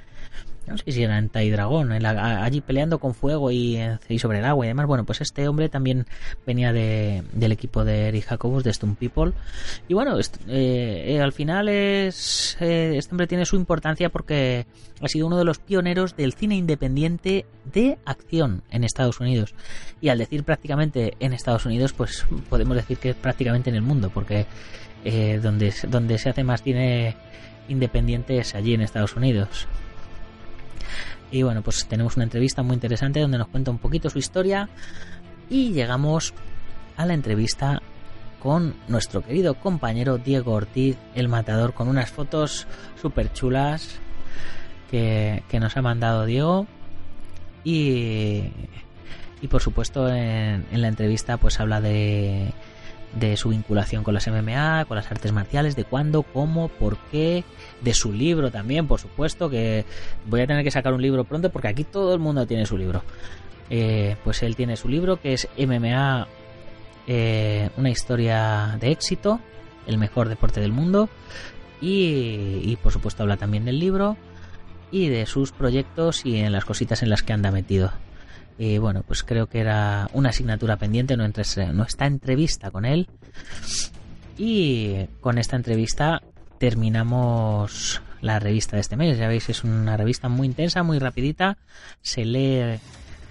no 0.67 0.79
sé 0.79 0.93
si 0.93 1.03
era 1.03 1.19
en 1.19 1.29
Tai 1.29 1.51
Dragón, 1.51 1.93
allí 1.93 2.61
peleando 2.61 2.99
con 2.99 3.15
fuego 3.15 3.51
y, 3.51 3.79
sobre 4.19 4.39
el 4.39 4.45
agua 4.45 4.65
y 4.65 4.69
demás. 4.69 4.87
Bueno, 4.87 5.05
pues 5.05 5.21
este 5.21 5.47
hombre 5.49 5.69
también 5.69 6.07
venía 6.47 6.73
de, 6.73 7.23
del 7.33 7.53
equipo 7.53 7.85
de 7.85 8.09
Eric 8.09 8.25
Jacobus, 8.25 8.65
de 8.65 8.71
Stone 8.71 8.97
People. 8.99 9.33
Y 9.89 9.95
bueno, 9.95 10.19
eh, 10.19 10.25
eh, 10.49 11.21
al 11.21 11.33
final 11.33 11.69
es 11.69 12.57
eh, 12.61 12.95
este 12.97 13.13
hombre 13.13 13.27
tiene 13.27 13.45
su 13.45 13.57
importancia 13.57 14.09
porque 14.09 14.67
ha 15.01 15.09
sido 15.09 15.27
uno 15.27 15.37
de 15.37 15.45
los 15.45 15.59
pioneros 15.59 16.17
del 16.17 16.33
cine 16.33 16.57
independiente 16.57 17.45
de 17.73 17.99
acción 18.05 18.63
en 18.71 18.85
Estados 18.85 19.21
Unidos. 19.21 19.55
Y 20.01 20.09
al 20.09 20.19
decir 20.19 20.45
prácticamente 20.45 21.15
en 21.21 21.33
Estados 21.33 21.67
Unidos, 21.67 21.93
pues 21.93 22.25
podemos 22.49 22.77
decir 22.77 22.99
que 22.99 23.15
prácticamente 23.15 23.71
en 23.71 23.77
el 23.77 23.83
mundo, 23.83 24.11
porque 24.13 24.47
donde, 25.43 25.75
donde 25.89 26.17
se 26.17 26.31
hace 26.31 26.45
más 26.45 26.63
cine 26.63 27.15
independiente 27.69 28.39
es 28.39 28.55
allí 28.55 28.73
en 28.73 28.81
Estados 28.81 29.17
Unidos. 29.17 29.69
Y 31.31 31.43
bueno, 31.43 31.63
pues 31.63 31.87
tenemos 31.87 32.17
una 32.17 32.25
entrevista 32.25 32.63
muy 32.63 32.75
interesante 32.75 33.21
donde 33.21 33.39
nos 33.39 33.49
cuenta 33.49 33.71
un 33.71 33.79
poquito 33.79 34.11
su 34.11 34.19
historia 34.19 34.69
y 35.51 35.73
llegamos 35.73 36.35
a 36.97 37.07
la 37.07 37.15
entrevista 37.15 37.83
con 38.41 38.75
nuestro 38.89 39.23
querido 39.23 39.55
compañero 39.55 40.19
Diego 40.19 40.53
Ortiz, 40.53 40.97
el 41.15 41.29
matador, 41.29 41.73
con 41.73 41.89
unas 41.89 42.11
fotos 42.11 42.67
súper 43.01 43.33
chulas 43.33 43.99
que, 44.91 45.43
nos 45.59 45.77
ha 45.77 45.83
mandado 45.83 46.27
Diego. 46.27 46.67
Y, 47.65 48.43
y 49.41 49.49
por 49.49 49.63
supuesto 49.63 50.09
en 50.09 50.65
la 50.71 50.89
entrevista 50.89 51.39
pues 51.39 51.59
habla 51.59 51.81
de, 51.81 52.53
de 53.15 53.37
su 53.37 53.51
vinculación 53.51 54.03
con 54.03 54.15
las 54.15 54.27
MMA, 54.27 54.87
con 54.87 54.97
las 54.97 55.11
artes 55.11 55.33
marciales, 55.33 55.77
de 55.77 55.85
cuándo, 55.85 56.23
cómo, 56.23 56.69
por 56.69 56.97
qué, 57.11 57.45
de 57.81 57.95
su 57.95 58.13
libro 58.13 58.51
también, 58.51 58.87
por 58.87 59.01
supuesto, 59.01 59.49
que 59.49 59.85
voy 60.27 60.41
a 60.41 60.47
tener 60.47 60.65
que 60.65 60.71
sacar 60.71 60.93
un 60.93 61.03
libro 61.03 61.25
pronto 61.25 61.51
porque 61.51 61.69
aquí 61.69 61.85
todo 61.85 62.15
el 62.15 62.21
mundo 62.21 62.47
tiene 62.47 62.67
su 62.67 62.77
libro. 62.77 63.03
Eh, 63.71 64.17
pues 64.25 64.43
él 64.43 64.57
tiene 64.57 64.77
su 64.77 64.89
libro 64.89 65.21
que 65.21 65.33
es 65.35 65.49
MMA, 65.57 66.27
eh, 67.07 67.71
una 67.77 67.91
historia 67.91 68.77
de 68.81 68.91
éxito, 68.91 69.41
el 69.87 69.99
mejor 69.99 70.29
deporte 70.29 70.61
del 70.61 70.73
mundo, 70.73 71.09
y, 71.81 72.61
y 72.63 72.79
por 72.83 72.93
supuesto 72.93 73.23
habla 73.23 73.37
también 73.37 73.65
del 73.65 73.79
libro 73.79 74.17
y 74.91 75.09
de 75.09 75.27
sus 75.27 75.53
proyectos 75.53 76.25
y 76.25 76.37
en 76.37 76.53
las 76.53 76.65
cositas 76.65 77.03
en 77.03 77.11
las 77.11 77.23
que 77.23 77.33
anda 77.33 77.51
metido. 77.51 77.93
Y 78.59 78.79
bueno, 78.79 79.03
pues 79.07 79.23
creo 79.25 79.49
que 79.49 79.61
era 79.61 80.09
una 80.13 80.29
asignatura 80.31 80.77
pendiente 80.77 81.17
nuestra 81.17 82.07
entrevista 82.07 82.71
con 82.71 82.85
él. 82.85 83.09
Y 84.39 85.07
con 85.21 85.39
esta 85.39 85.57
entrevista 85.57 86.23
terminamos 86.59 88.01
la 88.21 88.39
revista 88.39 88.77
de 88.77 88.81
este 88.81 88.97
mes. 88.97 89.19
Ya 89.19 89.29
veis, 89.29 89.49
es 89.49 89.65
una 89.65 89.97
revista 89.97 90.29
muy 90.29 90.47
intensa, 90.47 90.83
muy 90.83 90.99
rapidita. 90.99 91.59
Se 92.01 92.25
lee, 92.25 92.81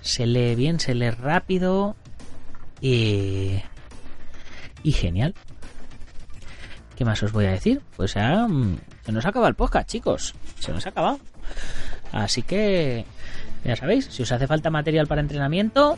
se 0.01 0.25
lee 0.25 0.55
bien, 0.55 0.79
se 0.79 0.93
lee 0.93 1.09
rápido 1.09 1.95
y, 2.81 3.61
y 4.83 4.91
genial. 4.91 5.33
¿Qué 6.95 7.05
más 7.05 7.23
os 7.23 7.31
voy 7.31 7.45
a 7.45 7.51
decir? 7.51 7.81
Pues 7.95 8.15
mm, 8.15 8.75
se 9.05 9.11
nos 9.11 9.25
acaba 9.25 9.47
el 9.47 9.55
podcast, 9.55 9.89
chicos. 9.89 10.35
Se 10.59 10.71
nos 10.71 10.85
ha 10.85 10.89
acabado. 10.89 11.19
Así 12.11 12.43
que 12.43 13.05
ya 13.63 13.75
sabéis, 13.75 14.05
si 14.05 14.23
os 14.23 14.31
hace 14.31 14.47
falta 14.47 14.69
material 14.69 15.07
para 15.07 15.21
entrenamiento, 15.21 15.97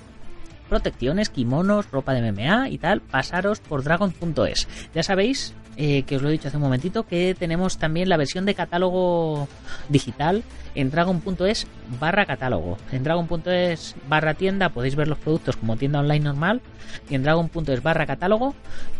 protecciones, 0.69 1.29
kimonos, 1.29 1.89
ropa 1.91 2.13
de 2.13 2.31
MMA 2.31 2.69
y 2.69 2.77
tal, 2.77 3.01
pasaros 3.01 3.59
por 3.59 3.83
dragon.es. 3.83 4.67
Ya 4.93 5.03
sabéis 5.03 5.53
eh, 5.77 6.03
que 6.03 6.15
os 6.15 6.21
lo 6.21 6.29
he 6.29 6.31
dicho 6.31 6.47
hace 6.47 6.57
un 6.57 6.63
momentito, 6.63 7.05
que 7.05 7.35
tenemos 7.37 7.77
también 7.77 8.07
la 8.07 8.17
versión 8.17 8.45
de 8.45 8.55
catálogo 8.55 9.47
digital 9.89 10.43
en 10.73 10.89
dragon.es 10.89 11.67
barra 11.99 12.25
catálogo. 12.25 12.77
En 12.91 13.03
dragon.es 13.03 13.95
barra 14.07 14.33
tienda 14.33 14.69
podéis 14.69 14.95
ver 14.95 15.07
los 15.07 15.17
productos 15.17 15.57
como 15.57 15.77
tienda 15.77 15.99
online 15.99 16.25
normal 16.25 16.61
y 17.09 17.15
en 17.15 17.23
dragon.es 17.23 17.83
barra 17.83 18.05
catálogo 18.05 18.55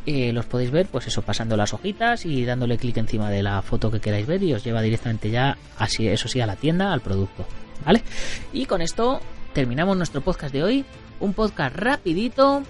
eh, 0.06 0.32
los 0.34 0.46
podéis 0.46 0.72
ver 0.72 0.88
pues 0.88 1.08
eso 1.08 1.22
pasando 1.22 1.58
las 1.58 1.74
hojitas 1.74 2.26
y 2.26 2.46
dándole 2.46 2.78
clic 2.78 2.98
encima 2.98 3.30
de 3.30 3.44
la 3.44 3.62
foto 3.62 3.92
que 3.92 4.00
queráis 4.00 4.28
ver 4.28 4.44
y 4.44 4.54
os 4.54 4.64
lleva 4.64 4.82
directamente 4.82 5.30
ya 5.30 5.58
así 5.78 6.08
eso 6.08 6.28
sí 6.28 6.42
a 6.42 6.46
la 6.46 6.56
tienda 6.56 6.92
al 6.92 7.02
producto. 7.02 7.46
¿Vale? 7.84 8.04
Y 8.54 8.66
con 8.66 8.82
esto 8.82 9.22
terminamos 9.54 9.98
nuestro 9.98 10.22
podcast 10.22 10.54
de 10.54 10.64
hoy. 10.64 10.86
Un 11.20 11.34
podcast 11.34 11.76
rapidito, 11.76 12.64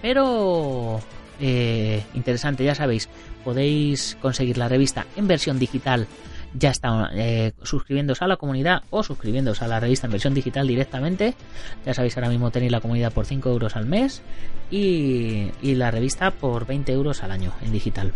pero 0.00 1.00
eh, 1.40 2.04
interesante, 2.14 2.64
ya 2.64 2.74
sabéis, 2.74 3.08
podéis 3.44 4.16
conseguir 4.20 4.58
la 4.58 4.68
revista 4.68 5.06
en 5.16 5.26
versión 5.26 5.58
digital. 5.58 6.06
Ya 6.54 6.70
está 6.70 7.10
eh, 7.14 7.52
suscribiéndose 7.62 8.24
a 8.24 8.28
la 8.28 8.36
comunidad 8.36 8.82
o 8.90 9.02
suscribiéndose 9.02 9.64
a 9.64 9.68
la 9.68 9.78
revista 9.78 10.06
en 10.06 10.12
versión 10.12 10.34
digital 10.34 10.66
directamente. 10.66 11.34
Ya 11.86 11.94
sabéis, 11.94 12.16
ahora 12.16 12.28
mismo 12.28 12.50
tenéis 12.50 12.72
la 12.72 12.80
comunidad 12.80 13.12
por 13.12 13.26
5 13.26 13.48
euros 13.50 13.76
al 13.76 13.86
mes 13.86 14.22
y, 14.70 15.48
y 15.62 15.74
la 15.76 15.90
revista 15.90 16.32
por 16.32 16.66
20 16.66 16.92
euros 16.92 17.22
al 17.22 17.30
año 17.30 17.52
en 17.62 17.72
digital 17.72 18.12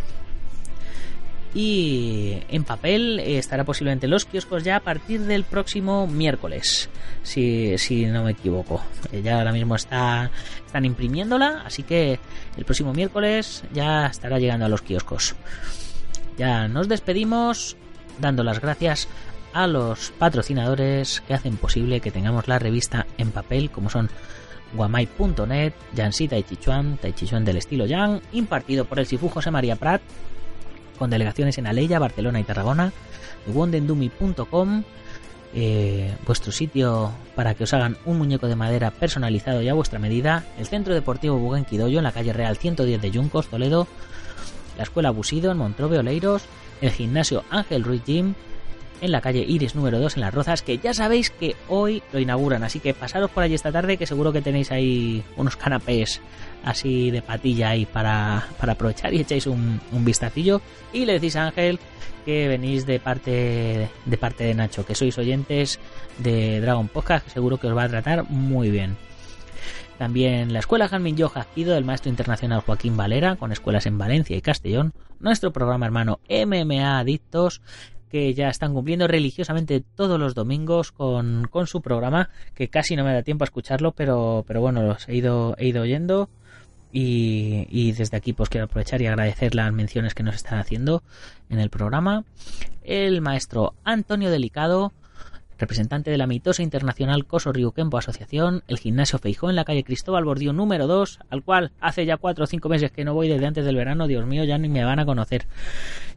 y 1.55 2.39
en 2.49 2.65
papel 2.65 3.21
estará 3.21 3.65
posiblemente 3.65 4.07
en 4.07 4.11
los 4.11 4.25
kioscos 4.25 4.65
ya 4.65 4.77
a 4.77 4.81
partir 4.81 5.21
del 5.21 5.45
próximo 5.45 6.09
miércoles, 6.09 6.91
si, 7.23 7.79
si 7.79 8.07
no 8.07 8.25
me 8.25 8.33
equivoco. 8.33 8.83
Eh, 9.13 9.23
ya 9.23 9.39
ahora 9.39 9.53
mismo 9.53 9.77
está, 9.77 10.33
están 10.67 10.85
imprimiéndola, 10.85 11.63
así 11.65 11.85
que 11.85 12.19
el 12.57 12.65
próximo 12.65 12.93
miércoles 12.93 13.63
ya 13.73 14.07
estará 14.07 14.41
llegando 14.41 14.67
a 14.67 14.69
los 14.69 14.83
kioscos. 14.83 15.37
Ya 16.37 16.67
nos 16.67 16.89
despedimos 16.89 17.77
dando 18.19 18.43
las 18.43 18.61
gracias 18.61 19.09
a 19.53 19.69
los 19.69 20.11
patrocinadores 20.19 21.21
que 21.21 21.35
hacen 21.35 21.57
posible 21.57 22.01
que 22.01 22.11
tengamos 22.11 22.49
la 22.49 22.59
revista 22.59 23.07
en 23.17 23.31
papel, 23.31 23.71
como 23.71 23.89
son 23.89 24.11
guamai.net, 24.75 25.73
Yansi 25.95 26.27
Tai 26.27 26.43
Chichuan, 26.43 26.97
Tai 26.97 27.13
Chichuan 27.13 27.45
del 27.45 27.59
estilo 27.59 27.87
Yang, 27.87 28.21
impartido 28.33 28.85
por 28.87 28.99
el 28.99 29.07
Sifu 29.07 29.29
José 29.29 29.53
María 29.53 29.77
Prat, 29.77 30.03
con 30.99 31.11
delegaciones 31.11 31.59
en 31.59 31.67
Aleya, 31.67 31.99
Barcelona 31.99 32.41
y 32.41 32.45
Tarragona, 32.45 32.93
wondendumi.com, 33.47 34.85
eh, 35.55 36.15
vuestro 36.27 36.53
sitio 36.53 37.13
para 37.35 37.55
que 37.55 37.65
os 37.65 37.73
hagan 37.75 37.97
un 38.05 38.19
muñeco 38.19 38.49
de 38.49 38.57
madera 38.57 38.91
personalizado 38.91 39.63
y 39.63 39.69
a 39.69 39.75
vuestra 39.75 39.99
medida, 39.99 40.45
el 40.59 40.67
Centro 40.67 40.95
Deportivo 40.95 41.39
Buguenquidoyo 41.39 41.99
en 41.99 42.05
la 42.05 42.13
calle 42.13 42.33
Real 42.33 42.57
110 42.57 43.01
de 43.01 43.11
Yuncos, 43.11 43.49
Toledo, 43.49 43.87
la 44.77 44.83
Escuela 44.83 45.11
Busido 45.11 45.53
en 45.53 45.59
Montrove, 45.59 45.99
Oleiros, 45.99 46.43
el 46.81 46.91
Gimnasio 46.91 47.45
Ángel 47.51 47.85
Ruiz 47.85 48.03
Gym 48.05 48.35
en 49.01 49.13
la 49.13 49.21
calle 49.21 49.45
Iris 49.47 49.75
número 49.75 49.99
2 49.99 50.17
en 50.17 50.21
Las 50.21 50.35
Rozas, 50.35 50.63
que 50.63 50.79
ya 50.79 50.95
sabéis 50.95 51.31
que 51.31 51.57
hoy 51.69 52.03
lo 52.13 52.19
inauguran, 52.19 52.63
así 52.63 52.81
que 52.81 52.95
pasaros 52.95 53.31
por 53.31 53.43
allí 53.43 53.55
esta 53.55 53.73
tarde 53.73 53.97
que 53.97 54.07
seguro 54.07 54.33
que 54.33 54.43
tenéis 54.43 54.71
ahí 54.71 55.23
unos 55.37 55.57
canapés 55.57 56.21
así 56.65 57.11
de 57.11 57.23
patilla 57.23 57.71
ahí 57.71 57.87
para, 57.87 58.49
aprovechar 58.59 59.13
y 59.13 59.21
echáis 59.21 59.47
un, 59.47 59.81
un, 59.93 60.05
vistacillo 60.05 60.63
y 60.93 61.05
le 61.05 61.15
decís 61.15 61.37
a 61.37 61.47
Ángel 61.47 61.79
que 62.25 62.49
venís 62.49 62.87
de 62.87 62.99
parte 62.99 63.91
de 64.05 64.17
parte 64.17 64.45
de 64.45 64.55
Nacho, 64.55 64.87
que 64.87 64.95
sois 64.95 65.17
oyentes 65.19 65.79
de 66.19 66.61
Dragon 66.61 66.89
Podcast, 66.89 67.27
que 67.27 67.31
seguro 67.31 67.59
que 67.59 67.67
os 67.67 67.77
va 67.77 67.85
a 67.85 67.89
tratar 67.89 68.25
muy 68.31 68.71
bien. 68.71 68.97
También 69.99 70.53
la 70.53 70.59
Escuela 70.59 70.89
Janmin 70.89 71.17
Yoja 71.17 71.47
ido 71.55 71.75
del 71.75 71.85
maestro 71.85 72.11
internacional 72.11 72.61
Joaquín 72.61 72.97
Valera, 72.97 73.37
con 73.37 73.53
escuelas 73.53 73.87
en 73.87 73.97
Valencia 73.97 74.37
y 74.37 74.43
Castellón. 74.43 74.93
Nuestro 75.21 75.53
programa 75.53 75.87
hermano 75.87 76.19
MMA 76.29 76.99
Adictos, 76.99 77.63
que 78.11 78.33
ya 78.35 78.49
están 78.49 78.75
cumpliendo 78.75 79.07
religiosamente 79.09 79.83
todos 79.95 80.19
los 80.21 80.35
domingos 80.35 80.93
con, 80.93 81.49
con, 81.51 81.67
su 81.67 81.81
programa, 81.81 82.31
que 82.55 82.69
casi 82.69 82.97
no 82.97 83.05
me 83.05 83.13
da 83.13 83.23
tiempo 83.23 83.45
a 83.45 83.47
escucharlo, 83.47 83.93
pero, 83.93 84.45
pero 84.47 84.61
bueno, 84.61 84.83
los 84.83 85.09
he 85.09 85.17
ido, 85.17 85.57
he 85.59 85.69
ido 85.69 85.83
oyendo. 85.83 86.29
Y, 86.97 87.91
desde 87.91 88.17
aquí 88.17 88.33
pues 88.33 88.49
quiero 88.49 88.67
aprovechar 88.67 89.03
y 89.03 89.07
agradecer 89.09 89.57
las 89.57 89.73
menciones 89.73 90.15
que 90.15 90.23
nos 90.23 90.37
están 90.37 90.61
haciendo 90.61 91.03
en 91.51 91.59
el 91.59 91.69
programa. 91.69 92.25
El 92.85 93.21
maestro 93.21 93.75
Antonio 93.83 94.31
Delicado, 94.31 94.93
representante 95.65 96.11
de 96.11 96.19
la 96.19 96.27
mitosa 96.27 96.63
internacional 96.63 97.25
Coso 97.25 97.53
Kempo 97.75 97.97
Asociación, 97.97 98.63
el 98.69 98.79
gimnasio 98.79 99.19
Feijó 99.19 99.49
en 99.49 99.57
la 99.57 99.65
calle 99.65 99.83
Cristóbal 99.83 100.25
Bordío 100.25 100.53
número 100.53 100.87
2, 100.87 101.21
al 101.31 101.43
cual 101.43 101.73
hace 101.81 102.05
ya 102.05 102.19
4 102.19 102.45
o 102.45 102.47
5 102.47 102.69
meses 102.69 102.93
que 102.93 103.03
no 103.05 103.15
voy 103.15 103.29
desde 103.29 103.47
antes 103.47 103.65
del 103.65 103.77
verano, 103.77 104.07
Dios 104.07 104.27
mío, 104.27 104.45
ya 104.45 104.59
ni 104.59 104.69
me 104.69 104.85
van 104.85 104.99
a 104.99 105.07
conocer. 105.07 105.47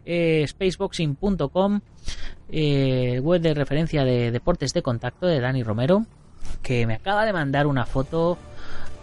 Eh, 0.06 0.46
spaceboxing.com, 0.46 1.80
eh, 2.52 3.22
web 3.24 3.42
de 3.42 3.54
referencia 3.54 4.04
de 4.04 4.32
deportes 4.32 4.74
de 4.74 4.82
contacto 4.82 5.28
de 5.28 5.40
Dani 5.40 5.64
Romero, 5.64 6.06
que 6.62 6.86
me 6.86 6.96
acaba 6.96 7.26
de 7.26 7.32
mandar 7.32 7.68
una 7.68 7.86
foto 7.86 8.38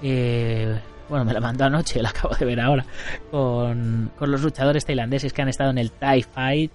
eh, 0.02 0.78
bueno, 1.08 1.24
me 1.24 1.32
la 1.32 1.40
mandó 1.40 1.64
anoche, 1.64 2.02
la 2.02 2.10
acabo 2.10 2.34
de 2.34 2.44
ver 2.44 2.60
ahora, 2.60 2.84
con, 3.30 4.10
los 4.20 4.42
luchadores 4.42 4.84
tailandeses 4.84 5.32
que 5.32 5.40
han 5.40 5.48
estado 5.48 5.70
en 5.70 5.78
el 5.78 5.90
Thai 5.90 6.22
Fight. 6.22 6.72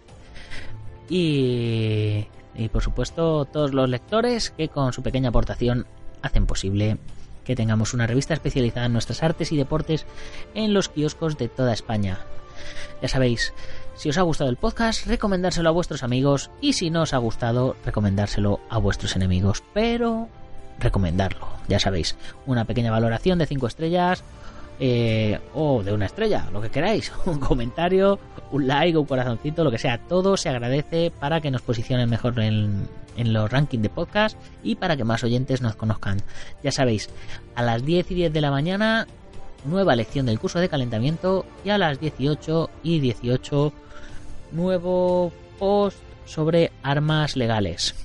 Y, 1.11 2.25
y 2.59 2.69
por 2.69 2.83
supuesto 2.83 3.45
todos 3.45 3.73
los 3.73 3.89
lectores 3.89 4.51
que 4.51 4.69
con 4.69 4.93
su 4.93 5.01
pequeña 5.01 5.29
aportación 5.29 5.85
hacen 6.21 6.45
posible 6.45 6.97
que 7.43 7.55
tengamos 7.55 7.93
una 7.93 8.05
revista 8.05 8.33
especializada 8.33 8.85
en 8.85 8.93
nuestras 8.93 9.23
artes 9.23 9.51
y 9.51 9.57
deportes 9.57 10.05
en 10.53 10.73
los 10.73 10.89
kioscos 10.89 11.37
de 11.37 11.47
toda 11.47 11.73
España. 11.73 12.19
Ya 13.01 13.07
sabéis, 13.07 13.53
si 13.95 14.09
os 14.09 14.17
ha 14.17 14.23
gustado 14.23 14.49
el 14.49 14.57
podcast, 14.57 15.07
recomendárselo 15.07 15.69
a 15.69 15.71
vuestros 15.73 16.03
amigos 16.03 16.51
y 16.61 16.73
si 16.73 16.89
no 16.89 17.03
os 17.03 17.13
ha 17.13 17.17
gustado, 17.17 17.75
recomendárselo 17.85 18.59
a 18.69 18.77
vuestros 18.77 19.15
enemigos. 19.15 19.63
Pero 19.73 20.27
recomendarlo. 20.79 21.47
Ya 21.67 21.79
sabéis, 21.79 22.15
una 22.45 22.65
pequeña 22.65 22.91
valoración 22.91 23.39
de 23.39 23.45
5 23.45 23.67
estrellas 23.67 24.23
eh, 24.79 25.39
o 25.53 25.83
de 25.83 25.93
una 25.93 26.05
estrella, 26.05 26.47
lo 26.53 26.61
que 26.61 26.69
queráis, 26.69 27.11
un 27.25 27.39
comentario, 27.39 28.19
un 28.51 28.67
like, 28.67 28.97
un 28.97 29.05
corazoncito, 29.05 29.63
lo 29.63 29.71
que 29.71 29.77
sea, 29.77 29.97
todo 29.97 30.37
se 30.37 30.49
agradece 30.49 31.11
para 31.11 31.41
que 31.41 31.51
nos 31.51 31.61
posicionen 31.61 32.09
mejor 32.09 32.39
en, 32.39 32.87
en 33.17 33.33
los 33.33 33.51
rankings 33.51 33.83
de 33.83 33.89
podcast 33.89 34.37
y 34.63 34.75
para 34.75 34.95
que 34.95 35.03
más 35.03 35.23
oyentes 35.23 35.61
nos 35.61 35.75
conozcan. 35.75 36.21
Ya 36.63 36.71
sabéis, 36.71 37.09
a 37.55 37.63
las 37.63 37.85
10 37.85 38.11
y 38.11 38.15
10 38.15 38.33
de 38.33 38.41
la 38.41 38.51
mañana, 38.51 39.07
nueva 39.65 39.95
lección 39.95 40.25
del 40.25 40.39
curso 40.39 40.59
de 40.59 40.69
calentamiento 40.69 41.45
y 41.65 41.69
a 41.69 41.77
las 41.77 41.99
18 41.99 42.69
y 42.83 42.99
18, 42.99 43.73
nuevo 44.51 45.33
post 45.57 45.97
sobre 46.25 46.71
armas 46.83 47.35
legales. 47.35 47.95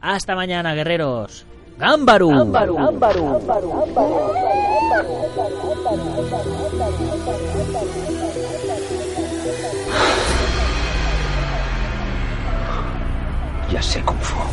Hasta 0.00 0.34
mañana, 0.34 0.74
guerreros. 0.74 1.44
Gámbaru. 1.78 2.30
Ya 13.70 13.82
sé 13.82 14.00
cómo 14.04 14.20
fue. 14.20 14.44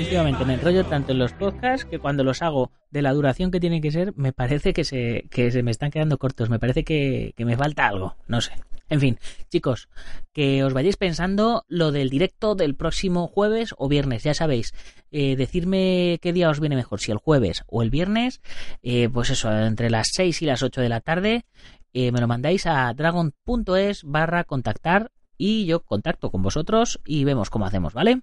Últimamente 0.00 0.46
me 0.46 0.54
enrollo 0.54 0.84
tanto 0.84 1.12
en 1.12 1.18
los 1.18 1.32
podcasts 1.34 1.84
que 1.84 1.98
cuando 1.98 2.24
los 2.24 2.40
hago 2.40 2.70
de 2.90 3.02
la 3.02 3.12
duración 3.12 3.50
que 3.50 3.60
tienen 3.60 3.82
que 3.82 3.90
ser, 3.90 4.14
me 4.16 4.32
parece 4.32 4.72
que 4.72 4.84
se, 4.84 5.26
que 5.30 5.50
se 5.50 5.62
me 5.62 5.70
están 5.70 5.90
quedando 5.90 6.16
cortos, 6.16 6.48
me 6.48 6.58
parece 6.58 6.84
que, 6.84 7.34
me 7.38 7.56
falta 7.56 7.86
algo, 7.86 8.16
no 8.26 8.40
sé. 8.40 8.52
En 8.88 8.98
fin, 8.98 9.18
chicos, 9.50 9.88
que 10.32 10.64
os 10.64 10.72
vayáis 10.72 10.96
pensando 10.96 11.64
lo 11.68 11.92
del 11.92 12.08
directo 12.08 12.54
del 12.54 12.74
próximo 12.74 13.28
jueves 13.28 13.74
o 13.76 13.88
viernes, 13.88 14.24
ya 14.24 14.34
sabéis, 14.34 14.72
eh, 15.12 15.36
decirme 15.36 16.18
qué 16.22 16.32
día 16.32 16.48
os 16.48 16.60
viene 16.60 16.76
mejor, 16.76 17.00
si 17.00 17.12
el 17.12 17.18
jueves 17.18 17.62
o 17.66 17.82
el 17.82 17.90
viernes, 17.90 18.40
eh, 18.82 19.08
pues 19.12 19.30
eso, 19.30 19.52
entre 19.52 19.90
las 19.90 20.08
6 20.12 20.42
y 20.42 20.46
las 20.46 20.62
8 20.62 20.80
de 20.80 20.88
la 20.88 21.00
tarde, 21.00 21.44
eh, 21.92 22.10
me 22.10 22.20
lo 22.20 22.26
mandáis 22.26 22.66
a 22.66 22.92
dragon.es 22.94 24.02
barra 24.04 24.44
contactar 24.44 25.12
y 25.36 25.66
yo 25.66 25.80
contacto 25.80 26.30
con 26.30 26.42
vosotros 26.42 27.00
y 27.04 27.24
vemos 27.24 27.50
cómo 27.50 27.66
hacemos, 27.66 27.92
¿vale? 27.92 28.22